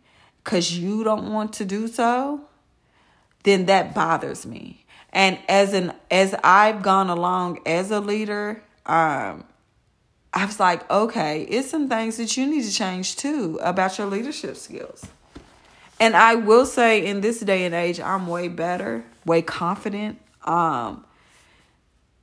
cuz 0.43 0.77
you 0.77 1.05
don't 1.05 1.33
want 1.33 1.53
to 1.53 1.65
do 1.65 1.87
so, 1.87 2.49
then 3.43 3.67
that 3.67 3.95
bothers 3.95 4.47
me. 4.47 4.85
And 5.13 5.39
as 5.49 5.75
an 5.75 5.93
as 6.11 6.35
I've 6.43 6.83
gone 6.83 7.11
along 7.11 7.61
as 7.67 7.91
a 7.91 8.01
leader, 8.01 8.63
um 8.87 9.45
I 10.35 10.47
was 10.47 10.59
like, 10.59 10.91
okay, 10.91 11.43
it's 11.43 11.69
some 11.71 11.89
things 11.89 12.17
that 12.17 12.37
you 12.37 12.47
need 12.47 12.65
to 12.65 12.73
change 12.73 13.17
too 13.17 13.59
about 13.63 13.99
your 13.99 14.07
leadership 14.07 14.57
skills. 14.57 15.05
And 16.01 16.17
I 16.17 16.37
will 16.37 16.65
say 16.65 17.05
in 17.05 17.21
this 17.21 17.41
day 17.41 17.65
and 17.65 17.75
age, 17.75 18.01
I'm 18.01 18.27
way 18.27 18.49
better, 18.49 19.05
way 19.27 19.43
confident. 19.43 20.19
Um, 20.45 21.05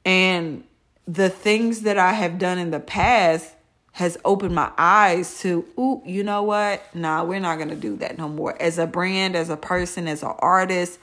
and 0.03 0.63
the 1.07 1.29
things 1.29 1.81
that 1.81 1.97
I 1.97 2.13
have 2.13 2.39
done 2.39 2.57
in 2.57 2.71
the 2.71 2.79
past 2.79 3.53
has 3.93 4.17
opened 4.23 4.55
my 4.55 4.71
eyes 4.77 5.39
to, 5.41 5.65
ooh, 5.77 6.01
you 6.05 6.23
know 6.23 6.43
what? 6.43 6.83
Nah, 6.95 7.23
we're 7.23 7.39
not 7.39 7.57
gonna 7.57 7.75
do 7.75 7.95
that 7.97 8.17
no 8.17 8.29
more. 8.29 8.59
As 8.61 8.77
a 8.77 8.87
brand, 8.87 9.35
as 9.35 9.49
a 9.49 9.57
person, 9.57 10.07
as 10.07 10.23
an 10.23 10.33
artist, 10.39 10.99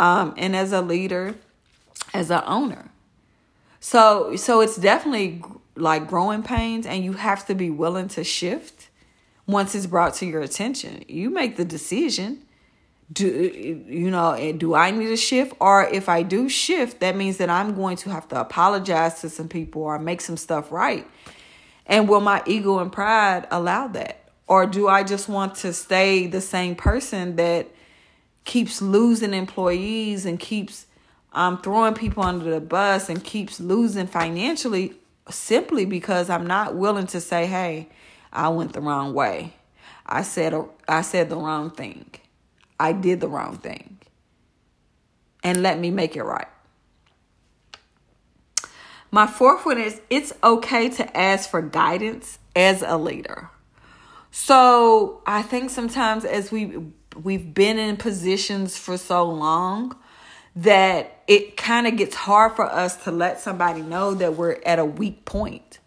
um, 0.00 0.34
and 0.36 0.56
as 0.56 0.72
a 0.72 0.80
leader, 0.80 1.34
as 2.12 2.30
an 2.30 2.42
owner. 2.46 2.90
So, 3.80 4.36
so 4.36 4.60
it's 4.60 4.76
definitely 4.76 5.42
like 5.76 6.08
growing 6.08 6.42
pains, 6.42 6.86
and 6.86 7.04
you 7.04 7.12
have 7.12 7.46
to 7.46 7.54
be 7.54 7.70
willing 7.70 8.08
to 8.08 8.24
shift 8.24 8.88
once 9.46 9.74
it's 9.74 9.86
brought 9.86 10.14
to 10.14 10.26
your 10.26 10.40
attention. 10.40 11.04
You 11.06 11.30
make 11.30 11.56
the 11.56 11.64
decision. 11.64 12.40
Do 13.12 13.26
you 13.26 14.10
know? 14.10 14.54
Do 14.56 14.74
I 14.74 14.90
need 14.90 15.08
to 15.08 15.16
shift, 15.16 15.54
or 15.60 15.84
if 15.84 16.08
I 16.08 16.22
do 16.22 16.48
shift, 16.48 17.00
that 17.00 17.16
means 17.16 17.36
that 17.36 17.50
I'm 17.50 17.74
going 17.74 17.98
to 17.98 18.10
have 18.10 18.26
to 18.28 18.40
apologize 18.40 19.20
to 19.20 19.28
some 19.28 19.48
people 19.48 19.82
or 19.82 19.98
make 19.98 20.22
some 20.22 20.38
stuff 20.38 20.72
right 20.72 21.06
and 21.86 22.08
will 22.08 22.20
my 22.20 22.42
ego 22.46 22.78
and 22.78 22.92
pride 22.92 23.46
allow 23.50 23.88
that? 23.88 24.28
Or 24.46 24.66
do 24.66 24.88
I 24.88 25.02
just 25.02 25.28
want 25.28 25.54
to 25.56 25.72
stay 25.72 26.26
the 26.26 26.40
same 26.40 26.74
person 26.74 27.36
that 27.36 27.68
keeps 28.44 28.82
losing 28.82 29.32
employees 29.32 30.26
and 30.26 30.38
keeps 30.38 30.86
um, 31.32 31.60
throwing 31.60 31.94
people 31.94 32.22
under 32.22 32.50
the 32.50 32.60
bus 32.60 33.08
and 33.08 33.22
keeps 33.24 33.58
losing 33.58 34.06
financially 34.06 34.94
simply 35.30 35.84
because 35.84 36.30
I'm 36.30 36.46
not 36.46 36.74
willing 36.74 37.06
to 37.08 37.20
say, 37.20 37.46
hey, 37.46 37.88
I 38.32 38.48
went 38.48 38.72
the 38.72 38.80
wrong 38.80 39.14
way. 39.14 39.54
I 40.06 40.22
said 40.22 40.54
I 40.86 41.02
said 41.02 41.30
the 41.30 41.36
wrong 41.36 41.70
thing. 41.70 42.10
I 42.78 42.92
did 42.92 43.20
the 43.20 43.28
wrong 43.28 43.56
thing. 43.56 43.98
And 45.42 45.62
let 45.62 45.78
me 45.78 45.90
make 45.90 46.16
it 46.16 46.22
right. 46.22 46.48
My 49.14 49.28
fourth 49.28 49.64
one 49.64 49.78
is 49.78 50.00
it's 50.10 50.32
okay 50.42 50.88
to 50.88 51.16
ask 51.16 51.48
for 51.48 51.62
guidance 51.62 52.40
as 52.56 52.82
a 52.82 52.96
leader. 52.96 53.48
So 54.32 55.22
I 55.24 55.40
think 55.40 55.70
sometimes 55.70 56.24
as 56.24 56.50
we 56.50 56.78
we've 57.22 57.54
been 57.54 57.78
in 57.78 57.96
positions 57.96 58.76
for 58.76 58.98
so 58.98 59.24
long 59.30 59.94
that 60.56 61.22
it 61.28 61.56
kind 61.56 61.86
of 61.86 61.96
gets 61.96 62.16
hard 62.16 62.56
for 62.56 62.64
us 62.64 63.04
to 63.04 63.12
let 63.12 63.38
somebody 63.38 63.82
know 63.82 64.14
that 64.14 64.34
we're 64.34 64.58
at 64.66 64.80
a 64.80 64.84
weak 64.84 65.24
point. 65.24 65.78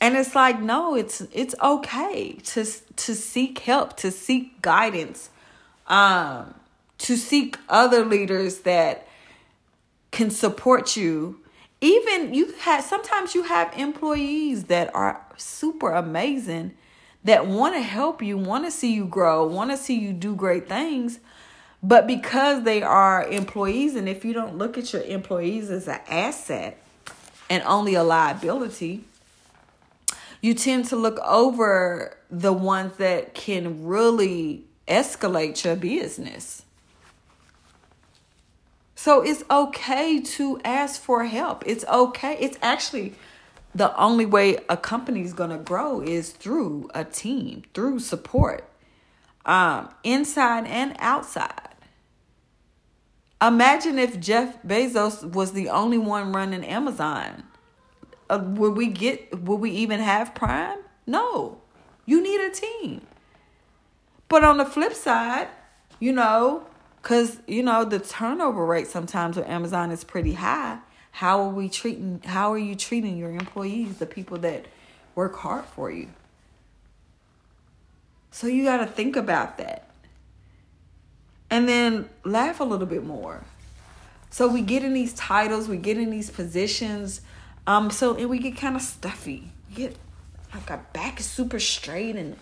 And 0.00 0.16
it's 0.16 0.34
like 0.34 0.60
no, 0.60 0.96
it's 0.96 1.20
it's 1.32 1.54
okay 1.62 2.32
to 2.32 2.64
to 2.64 3.14
seek 3.14 3.60
help, 3.60 3.96
to 3.98 4.10
seek 4.10 4.60
guidance, 4.62 5.30
um, 5.86 6.56
to 6.98 7.16
seek 7.16 7.56
other 7.68 8.04
leaders 8.04 8.62
that 8.62 9.06
can 10.10 10.30
support 10.30 10.96
you 10.96 11.38
even 11.84 12.32
you 12.32 12.54
have 12.60 12.82
sometimes 12.82 13.34
you 13.34 13.42
have 13.42 13.70
employees 13.76 14.64
that 14.64 14.94
are 14.94 15.20
super 15.36 15.92
amazing 15.92 16.74
that 17.24 17.46
want 17.46 17.74
to 17.74 17.82
help 17.82 18.22
you, 18.22 18.38
want 18.38 18.64
to 18.64 18.70
see 18.70 18.94
you 18.94 19.04
grow, 19.04 19.46
want 19.46 19.70
to 19.70 19.76
see 19.76 19.98
you 19.98 20.14
do 20.14 20.34
great 20.34 20.66
things. 20.66 21.20
But 21.82 22.06
because 22.06 22.64
they 22.64 22.82
are 22.82 23.28
employees, 23.28 23.96
and 23.96 24.08
if 24.08 24.24
you 24.24 24.32
don't 24.32 24.56
look 24.56 24.78
at 24.78 24.94
your 24.94 25.02
employees 25.02 25.70
as 25.70 25.86
an 25.86 26.00
asset 26.08 26.82
and 27.50 27.62
only 27.64 27.94
a 27.94 28.02
liability, 28.02 29.04
you 30.40 30.54
tend 30.54 30.86
to 30.86 30.96
look 30.96 31.18
over 31.18 32.16
the 32.30 32.52
ones 32.52 32.96
that 32.96 33.34
can 33.34 33.84
really 33.84 34.64
escalate 34.88 35.62
your 35.64 35.76
business. 35.76 36.63
So 39.04 39.20
it's 39.20 39.44
okay 39.50 40.18
to 40.18 40.58
ask 40.64 40.98
for 40.98 41.26
help. 41.26 41.62
It's 41.66 41.84
okay. 41.84 42.38
It's 42.40 42.56
actually 42.62 43.12
the 43.74 43.94
only 43.98 44.24
way 44.24 44.56
a 44.70 44.78
company 44.78 45.20
is 45.20 45.34
going 45.34 45.50
to 45.50 45.58
grow 45.58 46.00
is 46.00 46.30
through 46.30 46.88
a 46.94 47.04
team, 47.04 47.64
through 47.74 47.98
support, 47.98 48.66
um, 49.44 49.90
inside 50.04 50.66
and 50.68 50.96
outside. 51.00 51.74
Imagine 53.42 53.98
if 53.98 54.18
Jeff 54.18 54.62
Bezos 54.62 55.22
was 55.22 55.52
the 55.52 55.68
only 55.68 55.98
one 55.98 56.32
running 56.32 56.64
Amazon. 56.64 57.42
Uh, 58.30 58.42
would 58.42 58.74
we 58.74 58.86
get? 58.86 59.38
Would 59.38 59.60
we 59.60 59.70
even 59.72 60.00
have 60.00 60.34
Prime? 60.34 60.78
No. 61.06 61.60
You 62.06 62.22
need 62.22 62.40
a 62.40 62.50
team. 62.50 63.02
But 64.30 64.44
on 64.44 64.56
the 64.56 64.64
flip 64.64 64.94
side, 64.94 65.48
you 66.00 66.14
know, 66.14 66.66
Cause 67.04 67.36
you 67.46 67.62
know 67.62 67.84
the 67.84 67.98
turnover 67.98 68.64
rate 68.64 68.86
sometimes 68.86 69.36
with 69.36 69.46
Amazon 69.46 69.90
is 69.90 70.04
pretty 70.04 70.32
high. 70.32 70.78
How 71.10 71.42
are 71.42 71.50
we 71.50 71.68
treating? 71.68 72.22
How 72.24 72.50
are 72.50 72.58
you 72.58 72.74
treating 72.74 73.18
your 73.18 73.30
employees, 73.30 73.98
the 73.98 74.06
people 74.06 74.38
that 74.38 74.64
work 75.14 75.36
hard 75.36 75.66
for 75.66 75.90
you? 75.90 76.08
So 78.30 78.46
you 78.46 78.64
got 78.64 78.78
to 78.78 78.86
think 78.86 79.16
about 79.16 79.58
that, 79.58 79.90
and 81.50 81.68
then 81.68 82.08
laugh 82.24 82.58
a 82.58 82.64
little 82.64 82.86
bit 82.86 83.04
more. 83.04 83.44
So 84.30 84.48
we 84.48 84.62
get 84.62 84.82
in 84.82 84.94
these 84.94 85.12
titles, 85.12 85.68
we 85.68 85.76
get 85.76 85.98
in 85.98 86.08
these 86.08 86.30
positions, 86.30 87.20
um. 87.66 87.90
So 87.90 88.14
and 88.14 88.30
we 88.30 88.38
get 88.38 88.56
kind 88.56 88.76
of 88.76 88.82
stuffy. 88.82 89.52
We 89.68 89.76
get 89.76 89.96
like 90.54 90.70
our 90.70 90.86
back 90.94 91.20
is 91.20 91.26
super 91.26 91.60
straight 91.60 92.16
and 92.16 92.38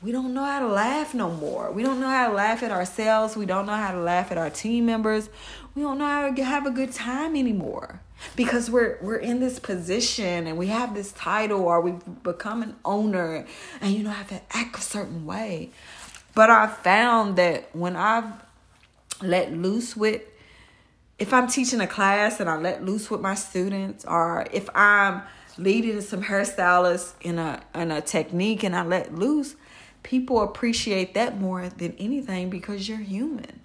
we 0.00 0.12
don't 0.12 0.32
know 0.32 0.44
how 0.44 0.60
to 0.60 0.68
laugh 0.68 1.12
no 1.12 1.30
more. 1.30 1.72
We 1.72 1.82
don't 1.82 2.00
know 2.00 2.08
how 2.08 2.28
to 2.28 2.34
laugh 2.34 2.62
at 2.62 2.70
ourselves. 2.70 3.36
We 3.36 3.46
don't 3.46 3.66
know 3.66 3.74
how 3.74 3.92
to 3.92 4.00
laugh 4.00 4.30
at 4.30 4.38
our 4.38 4.50
team 4.50 4.86
members. 4.86 5.28
We 5.74 5.82
don't 5.82 5.98
know 5.98 6.06
how 6.06 6.30
to 6.30 6.44
have 6.44 6.66
a 6.66 6.70
good 6.70 6.92
time 6.92 7.34
anymore 7.34 8.00
because 8.36 8.70
we're 8.70 8.98
we're 9.00 9.16
in 9.16 9.40
this 9.40 9.58
position 9.58 10.46
and 10.46 10.56
we 10.56 10.68
have 10.68 10.94
this 10.94 11.12
title 11.12 11.62
or 11.62 11.80
we've 11.80 12.22
become 12.22 12.62
an 12.62 12.76
owner 12.84 13.46
and 13.80 13.94
you 13.94 14.02
know 14.02 14.10
have 14.10 14.28
to 14.28 14.40
act 14.50 14.78
a 14.78 14.80
certain 14.80 15.26
way. 15.26 15.70
But 16.34 16.50
I 16.50 16.68
found 16.68 17.36
that 17.36 17.74
when 17.74 17.96
I've 17.96 18.32
let 19.20 19.52
loose 19.52 19.96
with 19.96 20.22
if 21.18 21.32
I'm 21.32 21.48
teaching 21.48 21.80
a 21.80 21.86
class 21.88 22.38
and 22.38 22.48
I 22.48 22.56
let 22.56 22.84
loose 22.84 23.10
with 23.10 23.20
my 23.20 23.34
students 23.34 24.04
or 24.04 24.46
if 24.52 24.68
I'm 24.74 25.22
leading 25.56 26.00
some 26.00 26.22
hairstylists 26.22 27.14
in 27.20 27.38
a 27.40 27.60
in 27.74 27.90
a 27.90 28.00
technique 28.00 28.62
and 28.62 28.76
I 28.76 28.84
let 28.84 29.14
loose, 29.14 29.56
people 30.08 30.40
appreciate 30.40 31.12
that 31.12 31.38
more 31.38 31.68
than 31.68 31.94
anything 31.98 32.48
because 32.48 32.88
you're 32.88 32.96
human. 32.96 33.60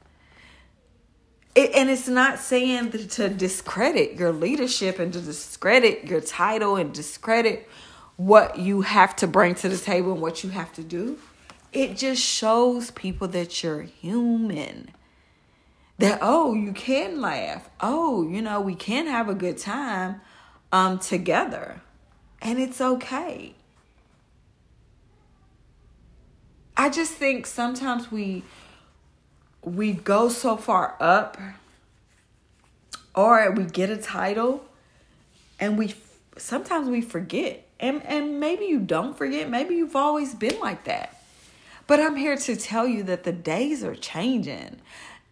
It, 1.55 1.71
and 1.73 1.89
it's 1.89 2.09
not 2.09 2.37
saying 2.37 2.91
to 2.91 3.29
discredit 3.29 4.19
your 4.19 4.33
leadership 4.33 4.99
and 4.99 5.13
to 5.13 5.21
discredit 5.21 6.03
your 6.03 6.19
title 6.19 6.75
and 6.75 6.93
discredit 6.93 7.69
what 8.17 8.59
you 8.59 8.81
have 8.81 9.15
to 9.17 9.27
bring 9.27 9.55
to 9.55 9.69
the 9.69 9.77
table 9.77 10.11
and 10.11 10.21
what 10.21 10.43
you 10.43 10.49
have 10.49 10.73
to 10.73 10.83
do. 10.83 11.17
It 11.71 11.95
just 11.95 12.21
shows 12.21 12.91
people 12.91 13.29
that 13.29 13.63
you're 13.63 13.83
human. 13.83 14.89
That 15.99 16.19
oh, 16.21 16.53
you 16.53 16.73
can 16.73 17.21
laugh. 17.21 17.69
Oh, 17.79 18.27
you 18.27 18.41
know, 18.41 18.59
we 18.59 18.75
can 18.75 19.07
have 19.07 19.29
a 19.29 19.35
good 19.35 19.57
time 19.57 20.19
um 20.73 20.99
together. 20.99 21.81
And 22.41 22.59
it's 22.59 22.81
okay. 22.81 23.55
I 26.75 26.89
just 26.89 27.13
think 27.13 27.45
sometimes 27.45 28.11
we 28.11 28.43
we 29.61 29.93
go 29.93 30.27
so 30.29 30.57
far 30.57 30.95
up 30.99 31.37
or 33.15 33.51
we 33.51 33.63
get 33.63 33.89
a 33.89 33.97
title 33.97 34.65
and 35.59 35.77
we 35.77 35.95
sometimes 36.37 36.89
we 36.89 37.01
forget. 37.01 37.67
And 37.79 38.03
and 38.05 38.39
maybe 38.39 38.65
you 38.65 38.79
don't 38.79 39.17
forget, 39.17 39.49
maybe 39.49 39.75
you've 39.75 39.95
always 39.95 40.33
been 40.33 40.59
like 40.59 40.85
that. 40.85 41.21
But 41.85 41.99
I'm 41.99 42.15
here 42.15 42.37
to 42.37 42.55
tell 42.55 42.87
you 42.87 43.03
that 43.03 43.23
the 43.23 43.33
days 43.33 43.83
are 43.83 43.95
changing 43.95 44.79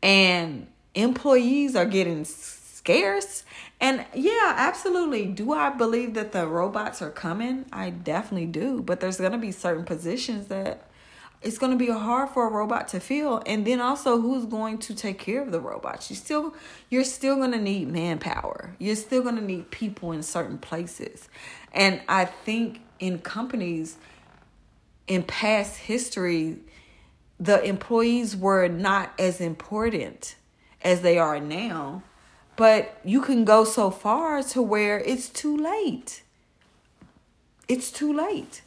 and 0.03 0.67
employees 0.93 1.75
are 1.75 1.85
getting 1.85 2.25
scarce. 2.25 3.43
And 3.79 4.05
yeah, 4.13 4.53
absolutely. 4.57 5.25
Do 5.25 5.53
I 5.53 5.69
believe 5.69 6.13
that 6.15 6.33
the 6.33 6.45
robots 6.45 7.01
are 7.01 7.09
coming? 7.09 7.65
I 7.71 7.89
definitely 7.89 8.47
do. 8.47 8.81
But 8.81 8.99
there's 8.99 9.17
going 9.17 9.31
to 9.31 9.37
be 9.37 9.51
certain 9.51 9.85
positions 9.85 10.47
that 10.47 10.90
it's 11.41 11.57
going 11.57 11.71
to 11.71 11.77
be 11.77 11.91
hard 11.91 12.29
for 12.29 12.47
a 12.47 12.51
robot 12.51 12.87
to 12.89 12.99
feel. 12.99 13.41
And 13.45 13.65
then 13.65 13.81
also 13.81 14.21
who's 14.21 14.45
going 14.45 14.77
to 14.79 14.93
take 14.93 15.17
care 15.17 15.41
of 15.41 15.51
the 15.51 15.59
robots 15.59 16.09
you 16.09 16.15
still 16.15 16.53
you're 16.89 17.03
still 17.03 17.35
going 17.35 17.51
to 17.51 17.59
need 17.59 17.87
manpower. 17.87 18.75
You're 18.77 18.95
still 18.95 19.23
going 19.23 19.37
to 19.37 19.43
need 19.43 19.71
people 19.71 20.11
in 20.11 20.23
certain 20.23 20.57
places. 20.57 21.29
And 21.73 22.01
i 22.07 22.25
think 22.25 22.81
in 22.99 23.19
companies 23.19 23.97
in 25.07 25.23
past 25.23 25.77
history 25.77 26.57
the 27.39 27.63
employees 27.63 28.37
were 28.37 28.67
not 28.67 29.11
as 29.17 29.41
important 29.41 30.35
as 30.83 31.01
they 31.01 31.17
are 31.17 31.39
now. 31.39 32.03
But 32.55 32.99
you 33.03 33.21
can 33.21 33.45
go 33.45 33.63
so 33.63 33.89
far 33.89 34.43
to 34.43 34.61
where 34.61 34.99
it's 34.99 35.27
too 35.27 35.57
late. 35.57 36.21
It's 37.67 37.89
too 37.91 38.13
late 38.13 38.61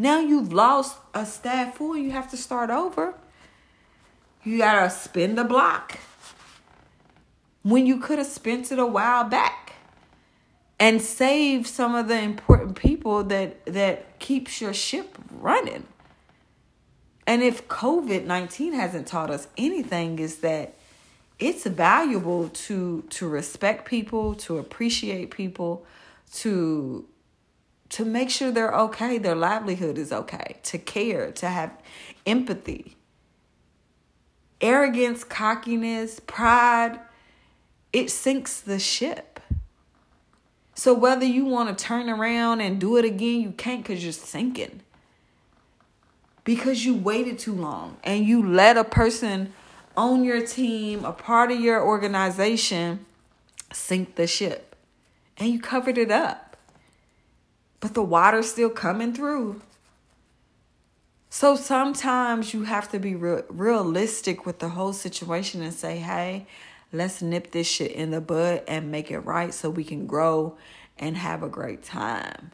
now 0.00 0.18
you've 0.18 0.52
lost 0.52 0.96
a 1.14 1.26
staff 1.26 1.76
full, 1.76 1.96
you 1.96 2.10
have 2.10 2.30
to 2.30 2.36
start 2.36 2.70
over. 2.70 3.14
You 4.42 4.58
gotta 4.58 4.88
spend 4.90 5.36
the 5.36 5.44
block. 5.44 5.98
when 7.62 7.86
you 7.86 7.98
could 7.98 8.18
have 8.18 8.26
spent 8.26 8.72
it 8.72 8.78
a 8.78 8.86
while 8.86 9.24
back 9.24 9.74
and 10.78 11.02
saved 11.02 11.66
some 11.66 11.94
of 11.94 12.08
the 12.08 12.18
important 12.18 12.74
people 12.76 13.22
that 13.24 13.64
that 13.66 14.18
keeps 14.18 14.60
your 14.60 14.72
ship 14.72 15.16
running. 15.30 15.84
And 17.26 17.42
if 17.42 17.68
COVID-19 17.68 18.72
hasn't 18.72 19.06
taught 19.06 19.30
us 19.30 19.46
anything 19.56 20.18
is 20.18 20.38
that 20.38 20.74
it's 21.38 21.64
valuable 21.66 22.48
to 22.48 23.02
to 23.10 23.28
respect 23.28 23.86
people, 23.86 24.34
to 24.36 24.58
appreciate 24.58 25.30
people, 25.30 25.84
to 26.34 27.06
to 27.90 28.04
make 28.04 28.30
sure 28.30 28.50
they're 28.50 28.74
okay, 28.74 29.18
their 29.18 29.34
livelihood 29.34 29.98
is 29.98 30.12
okay, 30.12 30.56
to 30.62 30.78
care, 30.78 31.32
to 31.32 31.48
have 31.48 31.72
empathy. 32.24 32.96
Arrogance, 34.60 35.24
cockiness, 35.24 36.20
pride, 36.20 37.00
it 37.92 38.10
sinks 38.10 38.60
the 38.60 38.78
ship. 38.78 39.40
So 40.74 40.94
whether 40.94 41.26
you 41.26 41.44
want 41.44 41.76
to 41.76 41.84
turn 41.84 42.08
around 42.08 42.60
and 42.60 42.80
do 42.80 42.96
it 42.96 43.04
again, 43.04 43.40
you 43.40 43.50
can't 43.52 43.82
because 43.82 44.02
you're 44.02 44.12
sinking. 44.12 44.82
Because 46.44 46.84
you 46.84 46.96
waited 46.96 47.38
too 47.38 47.54
long 47.54 47.96
and 48.04 48.24
you 48.24 48.46
let 48.46 48.76
a 48.76 48.84
person 48.84 49.52
on 49.96 50.24
your 50.24 50.46
team, 50.46 51.04
a 51.04 51.12
part 51.12 51.50
of 51.50 51.60
your 51.60 51.84
organization, 51.84 53.04
sink 53.72 54.14
the 54.14 54.26
ship. 54.26 54.76
And 55.36 55.52
you 55.52 55.60
covered 55.60 55.98
it 55.98 56.10
up. 56.10 56.49
But 57.80 57.94
the 57.94 58.02
water's 58.02 58.50
still 58.50 58.70
coming 58.70 59.12
through. 59.12 59.62
So 61.30 61.56
sometimes 61.56 62.52
you 62.52 62.64
have 62.64 62.90
to 62.90 62.98
be 62.98 63.14
re- 63.14 63.42
realistic 63.48 64.44
with 64.44 64.58
the 64.58 64.70
whole 64.70 64.92
situation 64.92 65.62
and 65.62 65.72
say, 65.72 65.98
hey, 65.98 66.46
let's 66.92 67.22
nip 67.22 67.52
this 67.52 67.68
shit 67.68 67.92
in 67.92 68.10
the 68.10 68.20
bud 68.20 68.62
and 68.68 68.90
make 68.90 69.10
it 69.10 69.20
right 69.20 69.54
so 69.54 69.70
we 69.70 69.84
can 69.84 70.06
grow 70.06 70.56
and 70.98 71.16
have 71.16 71.42
a 71.42 71.48
great 71.48 71.82
time. 71.82 72.50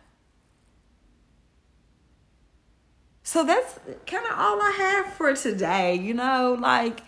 So 3.22 3.44
that's 3.44 3.80
kind 4.06 4.24
of 4.24 4.38
all 4.38 4.62
I 4.62 4.70
have 4.78 5.14
for 5.14 5.34
today. 5.34 5.96
You 5.96 6.14
know, 6.14 6.56
like 6.60 7.00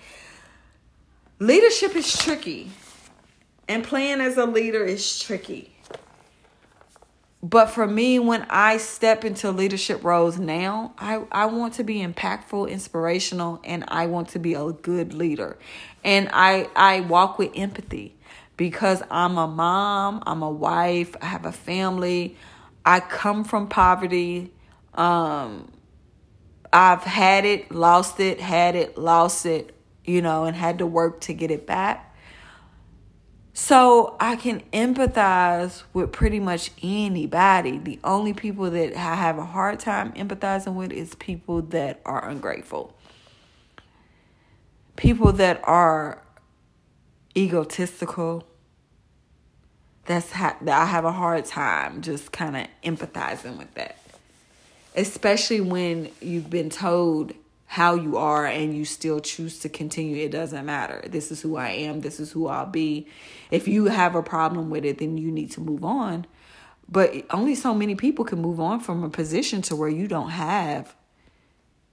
leadership 1.38 1.94
is 1.94 2.18
tricky, 2.18 2.72
and 3.68 3.84
playing 3.84 4.20
as 4.20 4.36
a 4.36 4.44
leader 4.44 4.84
is 4.84 5.20
tricky. 5.20 5.77
But 7.42 7.66
for 7.66 7.86
me, 7.86 8.18
when 8.18 8.46
I 8.50 8.78
step 8.78 9.24
into 9.24 9.52
leadership 9.52 10.02
roles 10.02 10.38
now, 10.38 10.94
I, 10.98 11.22
I 11.30 11.46
want 11.46 11.74
to 11.74 11.84
be 11.84 12.04
impactful, 12.04 12.68
inspirational, 12.68 13.60
and 13.62 13.84
I 13.86 14.06
want 14.06 14.30
to 14.30 14.40
be 14.40 14.54
a 14.54 14.72
good 14.72 15.14
leader. 15.14 15.56
And 16.02 16.28
I, 16.32 16.68
I 16.74 17.00
walk 17.00 17.38
with 17.38 17.52
empathy 17.54 18.16
because 18.56 19.02
I'm 19.08 19.38
a 19.38 19.46
mom, 19.46 20.24
I'm 20.26 20.42
a 20.42 20.50
wife, 20.50 21.14
I 21.22 21.26
have 21.26 21.46
a 21.46 21.52
family, 21.52 22.36
I 22.84 22.98
come 22.98 23.44
from 23.44 23.68
poverty. 23.68 24.52
Um, 24.94 25.70
I've 26.72 27.04
had 27.04 27.44
it, 27.44 27.70
lost 27.70 28.18
it, 28.18 28.40
had 28.40 28.74
it, 28.74 28.98
lost 28.98 29.46
it, 29.46 29.74
you 30.04 30.22
know, 30.22 30.44
and 30.44 30.56
had 30.56 30.78
to 30.78 30.86
work 30.86 31.20
to 31.22 31.32
get 31.32 31.50
it 31.50 31.66
back. 31.66 32.07
So 33.60 34.16
I 34.20 34.36
can 34.36 34.60
empathize 34.72 35.82
with 35.92 36.12
pretty 36.12 36.38
much 36.38 36.70
anybody. 36.80 37.78
The 37.78 37.98
only 38.04 38.32
people 38.32 38.70
that 38.70 38.96
I 38.96 39.16
have 39.16 39.36
a 39.36 39.44
hard 39.44 39.80
time 39.80 40.12
empathizing 40.12 40.74
with 40.74 40.92
is 40.92 41.16
people 41.16 41.62
that 41.62 42.00
are 42.04 42.24
ungrateful. 42.28 42.96
People 44.94 45.32
that 45.32 45.60
are 45.64 46.22
egotistical. 47.36 48.46
That's 50.04 50.30
how 50.30 50.56
that 50.62 50.80
I 50.80 50.84
have 50.84 51.04
a 51.04 51.12
hard 51.12 51.44
time 51.44 52.00
just 52.00 52.30
kind 52.30 52.56
of 52.56 52.66
empathizing 52.84 53.58
with 53.58 53.74
that 53.74 53.98
especially 54.94 55.60
when 55.60 56.10
you've 56.20 56.50
been 56.50 56.70
told 56.70 57.32
how 57.70 57.94
you 57.94 58.16
are 58.16 58.46
and 58.46 58.74
you 58.74 58.82
still 58.86 59.20
choose 59.20 59.58
to 59.58 59.68
continue 59.68 60.16
it 60.24 60.30
doesn't 60.30 60.64
matter. 60.64 61.04
This 61.06 61.30
is 61.30 61.42
who 61.42 61.56
i 61.56 61.68
am. 61.68 62.00
This 62.00 62.18
is 62.18 62.32
who 62.32 62.48
i'll 62.48 62.64
be. 62.64 63.06
If 63.50 63.68
you 63.68 63.86
have 63.86 64.14
a 64.14 64.22
problem 64.22 64.70
with 64.70 64.86
it 64.86 64.98
then 64.98 65.18
you 65.18 65.30
need 65.30 65.50
to 65.52 65.60
move 65.60 65.84
on. 65.84 66.26
But 66.88 67.26
only 67.30 67.54
so 67.54 67.74
many 67.74 67.94
people 67.94 68.24
can 68.24 68.40
move 68.40 68.58
on 68.58 68.80
from 68.80 69.04
a 69.04 69.10
position 69.10 69.60
to 69.62 69.76
where 69.76 69.90
you 69.90 70.08
don't 70.08 70.30
have 70.30 70.96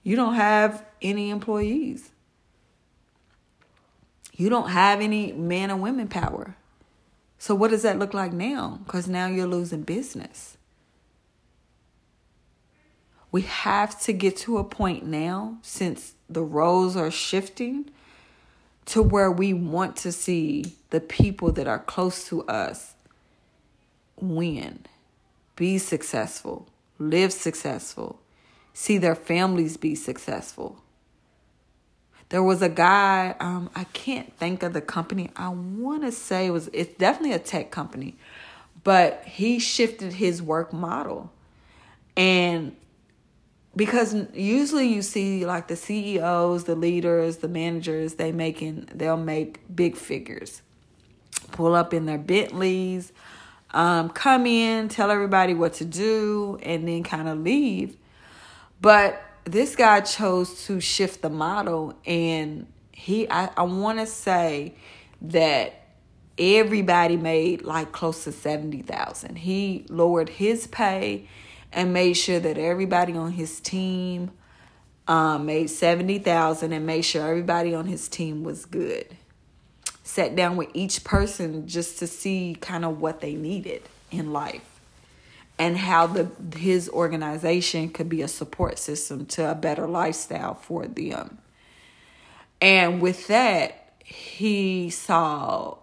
you 0.02 0.16
don't 0.16 0.34
have 0.34 0.84
any 1.02 1.30
employees. 1.30 2.10
You 4.32 4.48
don't 4.48 4.70
have 4.70 5.00
any 5.00 5.32
man 5.32 5.70
and 5.70 5.82
women 5.82 6.08
power. 6.08 6.56
So 7.38 7.54
what 7.54 7.70
does 7.70 7.82
that 7.82 7.98
look 7.98 8.14
like 8.14 8.32
now? 8.32 8.80
Because 8.84 9.08
now 9.08 9.26
you're 9.26 9.46
losing 9.46 9.82
business 9.82 10.55
we 13.36 13.42
have 13.42 14.00
to 14.00 14.14
get 14.14 14.34
to 14.34 14.56
a 14.56 14.64
point 14.64 15.04
now, 15.04 15.58
since 15.60 16.14
the 16.26 16.42
roles 16.42 16.96
are 16.96 17.10
shifting, 17.10 17.84
to 18.86 19.02
where 19.02 19.30
we 19.30 19.52
want 19.52 19.94
to 19.94 20.10
see 20.10 20.64
the 20.88 21.00
people 21.00 21.52
that 21.52 21.66
are 21.66 21.80
close 21.80 22.26
to 22.26 22.42
us 22.46 22.94
win, 24.18 24.86
be 25.54 25.76
successful, 25.76 26.66
live 26.98 27.30
successful, 27.30 28.18
see 28.72 28.96
their 28.96 29.14
families 29.14 29.76
be 29.76 29.94
successful. 29.94 30.82
There 32.30 32.42
was 32.42 32.62
a 32.62 32.70
guy, 32.70 33.36
um, 33.38 33.68
I 33.74 33.84
can't 33.84 34.32
think 34.38 34.62
of 34.62 34.72
the 34.72 34.80
company. 34.80 35.28
I 35.36 35.50
want 35.50 36.04
to 36.04 36.10
say 36.10 36.46
it 36.46 36.52
was 36.52 36.70
it's 36.72 36.94
definitely 36.94 37.34
a 37.34 37.38
tech 37.38 37.70
company, 37.70 38.16
but 38.82 39.22
he 39.26 39.58
shifted 39.58 40.14
his 40.14 40.40
work 40.40 40.72
model. 40.72 41.30
And 42.16 42.74
because 43.76 44.16
usually 44.32 44.88
you 44.88 45.02
see 45.02 45.44
like 45.44 45.68
the 45.68 45.76
CEOs, 45.76 46.64
the 46.64 46.74
leaders, 46.74 47.36
the 47.38 47.48
managers, 47.48 48.14
they 48.14 48.32
making 48.32 48.88
they'll 48.94 49.18
make 49.18 49.60
big 49.74 49.96
figures. 49.96 50.62
Pull 51.52 51.74
up 51.74 51.92
in 51.92 52.06
their 52.06 52.18
Bentleys, 52.18 53.12
um, 53.72 54.08
come 54.08 54.46
in, 54.46 54.88
tell 54.88 55.10
everybody 55.10 55.52
what 55.52 55.74
to 55.74 55.84
do, 55.84 56.58
and 56.62 56.88
then 56.88 57.02
kind 57.02 57.28
of 57.28 57.38
leave. 57.38 57.96
But 58.80 59.22
this 59.44 59.76
guy 59.76 60.00
chose 60.00 60.64
to 60.64 60.80
shift 60.80 61.20
the 61.20 61.30
model, 61.30 61.94
and 62.06 62.66
he 62.92 63.30
I, 63.30 63.50
I 63.56 63.62
want 63.64 63.98
to 63.98 64.06
say 64.06 64.74
that 65.20 65.82
everybody 66.38 67.16
made 67.16 67.62
like 67.62 67.92
close 67.92 68.24
to 68.24 68.32
seventy 68.32 68.80
thousand. 68.80 69.36
He 69.36 69.84
lowered 69.90 70.30
his 70.30 70.66
pay 70.66 71.28
and 71.76 71.92
made 71.92 72.14
sure 72.14 72.40
that 72.40 72.56
everybody 72.56 73.12
on 73.12 73.32
his 73.32 73.60
team 73.60 74.30
um, 75.06 75.46
made 75.46 75.68
70,000 75.68 76.72
and 76.72 76.86
made 76.86 77.02
sure 77.02 77.28
everybody 77.28 77.74
on 77.74 77.86
his 77.86 78.08
team 78.08 78.42
was 78.42 78.64
good. 78.64 79.14
Sat 80.02 80.34
down 80.34 80.56
with 80.56 80.70
each 80.72 81.04
person 81.04 81.68
just 81.68 81.98
to 81.98 82.06
see 82.06 82.56
kind 82.60 82.84
of 82.84 83.00
what 83.00 83.20
they 83.20 83.34
needed 83.34 83.82
in 84.10 84.32
life 84.32 84.80
and 85.58 85.76
how 85.76 86.06
the 86.06 86.30
his 86.56 86.88
organization 86.88 87.90
could 87.90 88.08
be 88.08 88.22
a 88.22 88.28
support 88.28 88.78
system 88.78 89.26
to 89.26 89.50
a 89.50 89.54
better 89.54 89.86
lifestyle 89.86 90.54
for 90.54 90.86
them. 90.86 91.38
And 92.60 93.02
with 93.02 93.26
that, 93.26 93.92
he 94.02 94.88
saw 94.88 95.76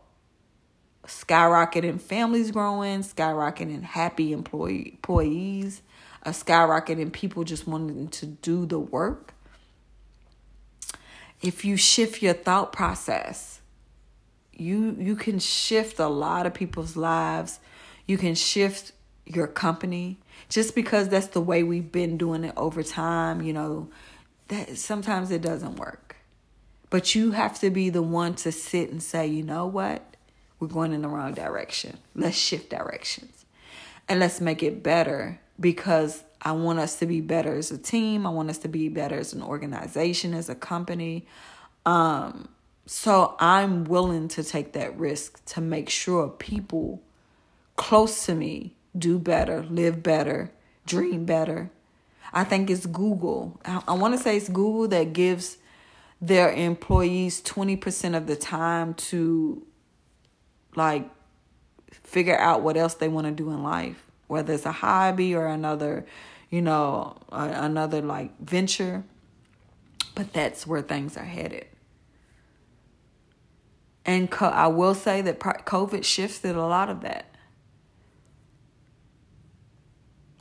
skyrocketing 1.06 2.00
families 2.00 2.52
growing, 2.52 3.02
skyrocketing 3.02 3.84
happy 3.84 4.32
employee, 4.32 4.92
employees, 4.94 5.82
a 6.24 6.32
skyrocketing 6.32 7.12
people 7.12 7.44
just 7.44 7.68
wanting 7.68 8.08
to 8.08 8.26
do 8.26 8.66
the 8.66 8.80
work. 8.80 9.34
If 11.42 11.66
you 11.66 11.78
shift 11.78 12.22
your 12.22 12.34
thought 12.34 12.72
process, 12.72 13.62
you 14.54 14.96
you 15.00 15.16
can 15.16 15.40
shift 15.40 16.00
a 16.00 16.08
lot 16.08 16.46
of 16.46 16.54
people's 16.54 16.96
lives. 16.96 17.60
You 18.08 18.18
can 18.18 18.36
shift 18.36 18.94
your 19.26 19.48
company 19.48 20.20
just 20.50 20.76
because 20.76 21.10
that's 21.10 21.28
the 21.28 21.42
way 21.42 21.64
we've 21.64 21.92
been 21.92 22.18
doing 22.18 22.44
it 22.44 22.54
over 22.58 22.84
time, 22.84 23.42
you 23.42 23.54
know, 23.54 23.90
that 24.50 24.78
sometimes 24.78 25.32
it 25.32 25.42
doesn't 25.42 25.78
work. 25.78 26.18
But 26.90 27.16
you 27.16 27.32
have 27.32 27.60
to 27.62 27.70
be 27.70 27.90
the 27.90 28.02
one 28.04 28.36
to 28.36 28.52
sit 28.52 28.90
and 28.90 29.02
say, 29.02 29.28
"You 29.28 29.44
know 29.44 29.66
what? 29.66 30.14
we're 30.64 30.70
going 30.70 30.94
in 30.94 31.02
the 31.02 31.10
wrong 31.10 31.34
direction. 31.34 31.98
Let's 32.16 32.38
shift 32.38 32.70
directions 32.70 33.46
and 34.08 34.22
let's 34.22 34.40
make 34.40 34.64
it 34.64 34.82
better 34.82 35.42
because 35.60 36.24
I 36.42 36.52
want 36.52 36.80
us 36.80 36.98
to 37.00 37.06
be 37.06 37.22
better 37.22 37.56
as 37.56 37.72
a 37.72 37.78
team. 37.78 38.26
I 38.26 38.30
want 38.30 38.50
us 38.50 38.58
to 38.60 38.68
be 38.68 38.90
better 38.90 39.18
as 39.18 39.34
an 39.34 39.42
organization, 39.42 40.34
as 40.34 40.50
a 40.50 40.56
company. 40.56 41.26
Um, 41.86 42.50
so 42.86 43.36
I'm 43.40 43.86
willing 43.86 44.28
to 44.30 44.44
take 44.44 44.74
that 44.74 44.98
risk 44.98 45.44
to 45.46 45.62
make 45.62 45.90
sure 45.90 46.28
people 46.28 47.02
close 47.76 48.26
to 48.26 48.36
me 48.36 48.76
do 48.98 49.18
better, 49.18 49.64
live 49.64 50.04
better, 50.04 50.52
dream 50.86 51.26
better. 51.26 51.72
I 52.34 52.44
think 52.44 52.70
it's 52.70 52.86
Google. 52.86 53.60
I, 53.66 53.82
I 53.88 53.94
want 53.94 54.16
to 54.16 54.22
say 54.22 54.38
it's 54.38 54.50
Google 54.50 54.88
that 54.90 55.14
gives 55.14 55.58
their 56.22 56.52
employees 56.52 57.42
20% 57.42 58.16
of 58.16 58.28
the 58.28 58.36
time 58.36 58.94
to 58.96 59.66
like 60.76 61.10
figure 61.92 62.38
out 62.38 62.62
what 62.62 62.78
else 62.78 62.96
they 62.96 63.08
want 63.08 63.28
to 63.28 63.32
do 63.32 63.50
in 63.50 63.64
life, 63.64 64.04
whether 64.28 64.54
it's 64.54 64.66
a 64.66 64.72
hobby 64.72 65.36
or 65.36 65.48
another, 65.48 66.06
you 66.50 66.62
know, 66.62 67.18
another 67.32 68.02
like 68.02 68.38
venture. 68.40 69.04
But 70.16 70.34
that's 70.34 70.68
where 70.68 70.82
things 70.82 71.18
are 71.18 71.26
headed. 71.26 71.66
And 74.06 74.30
co- 74.30 74.48
I 74.48 74.68
will 74.68 74.96
say 74.96 75.22
that 75.22 75.40
COVID 75.40 76.04
shifted 76.04 76.56
a 76.56 76.66
lot 76.66 76.90
of 76.90 77.02
that. 77.02 77.34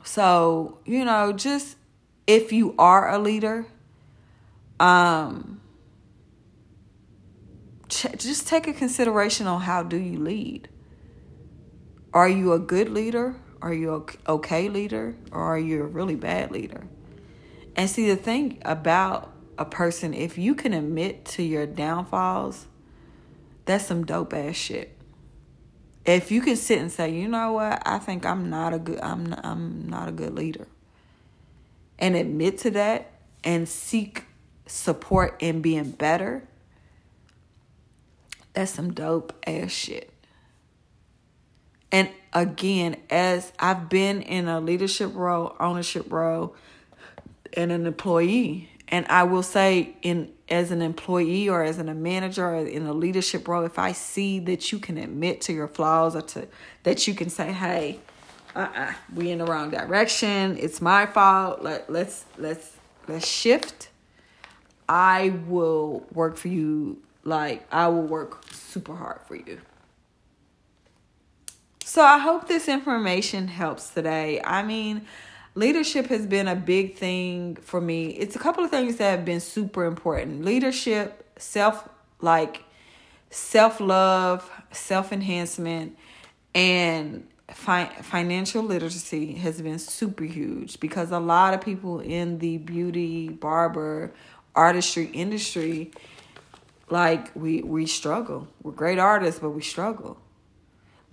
So, 0.03 0.79
you 0.85 1.05
know, 1.05 1.31
just 1.31 1.77
if 2.27 2.51
you 2.51 2.75
are 2.77 3.09
a 3.09 3.17
leader, 3.17 3.65
um, 4.79 5.61
just 7.87 8.47
take 8.47 8.67
a 8.67 8.73
consideration 8.73 9.47
on 9.47 9.61
how 9.61 9.83
do 9.83 9.97
you 9.97 10.19
lead. 10.19 10.67
Are 12.13 12.27
you 12.27 12.53
a 12.53 12.59
good 12.59 12.89
leader? 12.89 13.35
Are 13.63 13.73
you 13.73 14.05
okay 14.27 14.67
leader? 14.67 15.15
Or 15.31 15.41
are 15.41 15.57
you 15.57 15.83
a 15.83 15.87
really 15.87 16.15
bad 16.15 16.51
leader? 16.51 16.85
And 17.77 17.89
see, 17.89 18.09
the 18.09 18.17
thing 18.17 18.61
about 18.65 19.31
a 19.57 19.63
person, 19.63 20.13
if 20.13 20.37
you 20.37 20.53
can 20.53 20.73
admit 20.73 21.23
to 21.25 21.43
your 21.43 21.65
downfalls, 21.65 22.67
that's 23.63 23.85
some 23.85 24.05
dope 24.05 24.33
ass 24.33 24.57
shit. 24.57 24.97
If 26.05 26.29
you 26.29 26.41
can 26.41 26.57
sit 26.57 26.79
and 26.79 26.91
say, 26.91 27.13
you 27.13 27.29
know 27.29 27.53
what, 27.53 27.81
I 27.85 27.99
think 27.99 28.25
I'm 28.25 28.49
not 28.49 28.73
a 28.73 28.79
good 28.79 28.99
I'm 28.99 29.27
not, 29.27 29.45
I'm 29.45 29.89
not 29.89 30.09
a 30.09 30.11
good 30.11 30.35
leader. 30.35 30.67
And 31.97 32.17
admit 32.17 32.57
to 32.59 32.71
that 32.71 33.11
and 33.45 33.69
seek 33.69 34.25
support 34.65 35.37
in 35.39 35.61
being 35.61 35.91
better. 35.91 36.43
That's 38.51 38.71
some 38.71 38.93
dope 38.93 39.33
ass 39.47 39.71
shit. 39.71 40.12
And 41.93 42.09
again, 42.33 42.97
as 43.11 43.53
I've 43.59 43.87
been 43.87 44.23
in 44.23 44.47
a 44.47 44.59
leadership 44.59 45.11
role, 45.13 45.55
ownership 45.59 46.11
role, 46.11 46.55
and 47.53 47.71
an 47.71 47.85
employee, 47.85 48.67
and 48.87 49.05
I 49.07 49.23
will 49.23 49.43
say 49.43 49.95
in 50.01 50.31
as 50.49 50.71
an 50.71 50.81
employee 50.81 51.47
or 51.47 51.63
as 51.63 51.77
a 51.77 51.83
manager 51.83 52.45
or 52.45 52.65
in 52.65 52.87
a 52.87 52.93
leadership 52.93 53.47
role, 53.47 53.63
if 53.63 53.77
I 53.77 53.91
see 53.91 54.39
that 54.39 54.71
you 54.71 54.79
can 54.79 54.97
admit 54.97 55.41
to 55.41 55.53
your 55.53 55.67
flaws 55.67 56.15
or 56.15 56.23
to 56.23 56.47
that 56.81 57.07
you 57.07 57.13
can 57.13 57.29
say, 57.29 57.51
"Hey, 57.51 57.99
uh-uh, 58.55 58.93
we 59.13 59.29
in 59.29 59.37
the 59.37 59.45
wrong 59.45 59.69
direction. 59.69 60.57
It's 60.59 60.81
my 60.81 61.05
fault. 61.05 61.61
Let 61.61 61.91
let's 61.91 62.25
let's 62.39 62.71
let's 63.07 63.27
shift." 63.27 63.89
I 64.89 65.29
will 65.47 66.05
work 66.11 66.37
for 66.37 66.47
you 66.47 67.01
like 67.23 67.65
I 67.71 67.87
will 67.87 68.01
work 68.01 68.43
super 68.51 68.95
hard 68.95 69.19
for 69.27 69.35
you. 69.35 69.61
So 71.93 72.01
I 72.01 72.17
hope 72.17 72.47
this 72.47 72.67
information 72.67 73.47
helps 73.47 73.89
today. 73.89 74.41
I 74.43 74.63
mean, 74.63 75.05
leadership 75.53 76.07
has 76.07 76.25
been 76.25 76.47
a 76.47 76.55
big 76.55 76.95
thing 76.97 77.55
for 77.57 77.79
me. 77.79 78.07
It's 78.07 78.35
a 78.35 78.39
couple 78.39 78.63
of 78.63 78.71
things 78.71 78.95
that 78.95 79.11
have 79.11 79.25
been 79.25 79.39
super 79.39 79.85
important. 79.85 80.43
Leadership, 80.43 81.23
self 81.37 81.87
like 82.19 82.63
self-love, 83.29 84.49
self-enhancement 84.71 85.95
and 86.55 87.27
fi- 87.51 87.93
financial 88.01 88.63
literacy 88.63 89.33
has 89.33 89.61
been 89.61 89.77
super 89.77 90.23
huge 90.23 90.79
because 90.79 91.11
a 91.11 91.19
lot 91.19 91.53
of 91.53 91.61
people 91.61 91.99
in 91.99 92.39
the 92.39 92.57
beauty, 92.57 93.29
barber, 93.29 94.11
artistry 94.55 95.11
industry 95.13 95.91
like 96.89 97.29
we 97.35 97.61
we 97.61 97.85
struggle. 97.85 98.47
We're 98.63 98.71
great 98.71 98.97
artists, 98.97 99.39
but 99.39 99.51
we 99.51 99.61
struggle. 99.61 100.17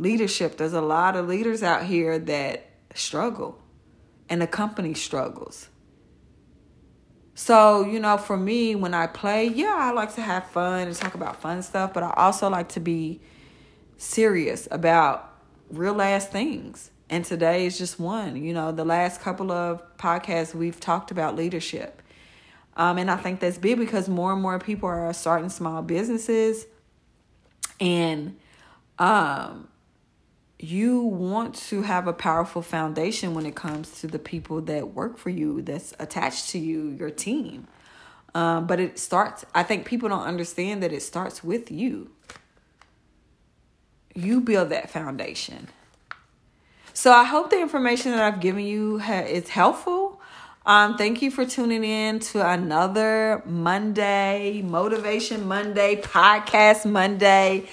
Leadership, 0.01 0.57
there's 0.57 0.73
a 0.73 0.81
lot 0.81 1.15
of 1.15 1.29
leaders 1.29 1.63
out 1.63 1.85
here 1.85 2.19
that 2.19 2.71
struggle 2.95 3.61
and 4.31 4.41
the 4.41 4.47
company 4.47 4.95
struggles. 4.95 5.69
So, 7.35 7.85
you 7.85 8.01
know, 8.01 8.17
for 8.17 8.39
me, 8.39 8.75
when 8.75 8.95
I 8.95 9.07
play, 9.07 9.49
yeah, 9.49 9.77
I 9.79 9.93
like 9.93 10.15
to 10.15 10.23
have 10.23 10.47
fun 10.47 10.89
and 10.89 10.97
talk 10.97 11.15
about 11.15 11.43
fun 11.43 11.63
stuff, 11.63 11.93
but 11.93 12.03
I 12.03 12.15
also 12.17 12.49
like 12.49 12.71
to 12.71 12.81
be 12.81 13.21
serious 13.99 14.67
about 14.71 15.35
real 15.69 16.01
ass 16.01 16.27
things. 16.27 16.91
And 17.11 17.23
today 17.23 17.67
is 17.67 17.77
just 17.77 18.01
one. 18.01 18.43
You 18.43 18.55
know, 18.55 18.73
the 18.73 18.87
last 18.87 19.21
couple 19.21 19.53
of 19.53 19.83
podcasts, 19.99 20.55
we've 20.55 20.81
talked 20.81 21.11
about 21.11 21.37
leadership. 21.37 22.01
Um, 22.75 22.97
and 22.97 23.11
I 23.11 23.17
think 23.17 23.41
that's 23.41 23.59
big 23.59 23.77
because 23.77 24.09
more 24.09 24.33
and 24.33 24.41
more 24.41 24.59
people 24.59 24.89
are 24.89 25.13
starting 25.13 25.51
small 25.51 25.83
businesses. 25.83 26.65
And 27.79 28.39
um, 28.99 29.69
you 30.63 31.03
want 31.03 31.55
to 31.55 31.83
have 31.83 32.07
a 32.07 32.13
powerful 32.13 32.63
foundation 32.63 33.35
when 33.35 33.47
it 33.47 33.55
comes 33.55 34.01
to 34.01 34.07
the 34.07 34.19
people 34.19 34.61
that 34.63 34.95
work 34.95 35.17
for 35.17 35.31
you, 35.31 35.63
that's 35.63 35.95
attached 35.99 36.51
to 36.51 36.59
you, 36.59 36.91
your 36.91 37.11
team. 37.11 37.67
Um, 38.35 38.67
but 38.67 38.79
it 38.79 38.99
starts, 38.99 39.45
I 39.55 39.63
think 39.63 39.87
people 39.87 40.09
don't 40.09 40.23
understand 40.23 40.83
that 40.83 40.93
it 40.93 41.03
starts 41.03 41.43
with 41.43 41.71
you. 41.71 42.11
You 44.15 44.41
build 44.41 44.69
that 44.69 44.91
foundation. 44.91 45.69
So 46.93 47.13
I 47.13 47.25
hope 47.25 47.51
the 47.51 47.61
information 47.61 48.13
that 48.13 48.23
I've 48.23 48.41
given 48.41 48.65
you 48.65 48.99
ha- 48.99 49.21
is 49.21 49.49
helpful. 49.49 50.21
Um, 50.67 50.99
thank 50.99 51.23
you 51.23 51.31
for 51.31 51.47
tuning 51.47 51.85
in 51.85 52.19
to 52.21 52.47
another 52.47 53.43
Monday, 53.47 54.61
Motivation 54.63 55.49
Monday, 55.49 55.97
Podcast 55.97 56.85
Monday. 56.85 57.69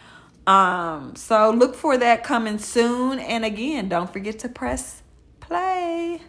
Um, 0.47 1.17
so 1.17 1.51
look 1.51 1.75
for 1.75 1.97
that 1.97 2.23
coming 2.23 2.59
soon. 2.59 3.19
And 3.19 3.45
again, 3.45 3.89
don't 3.89 4.13
forget 4.13 4.39
to 4.41 4.49
press 4.49 5.03
play. 5.41 6.21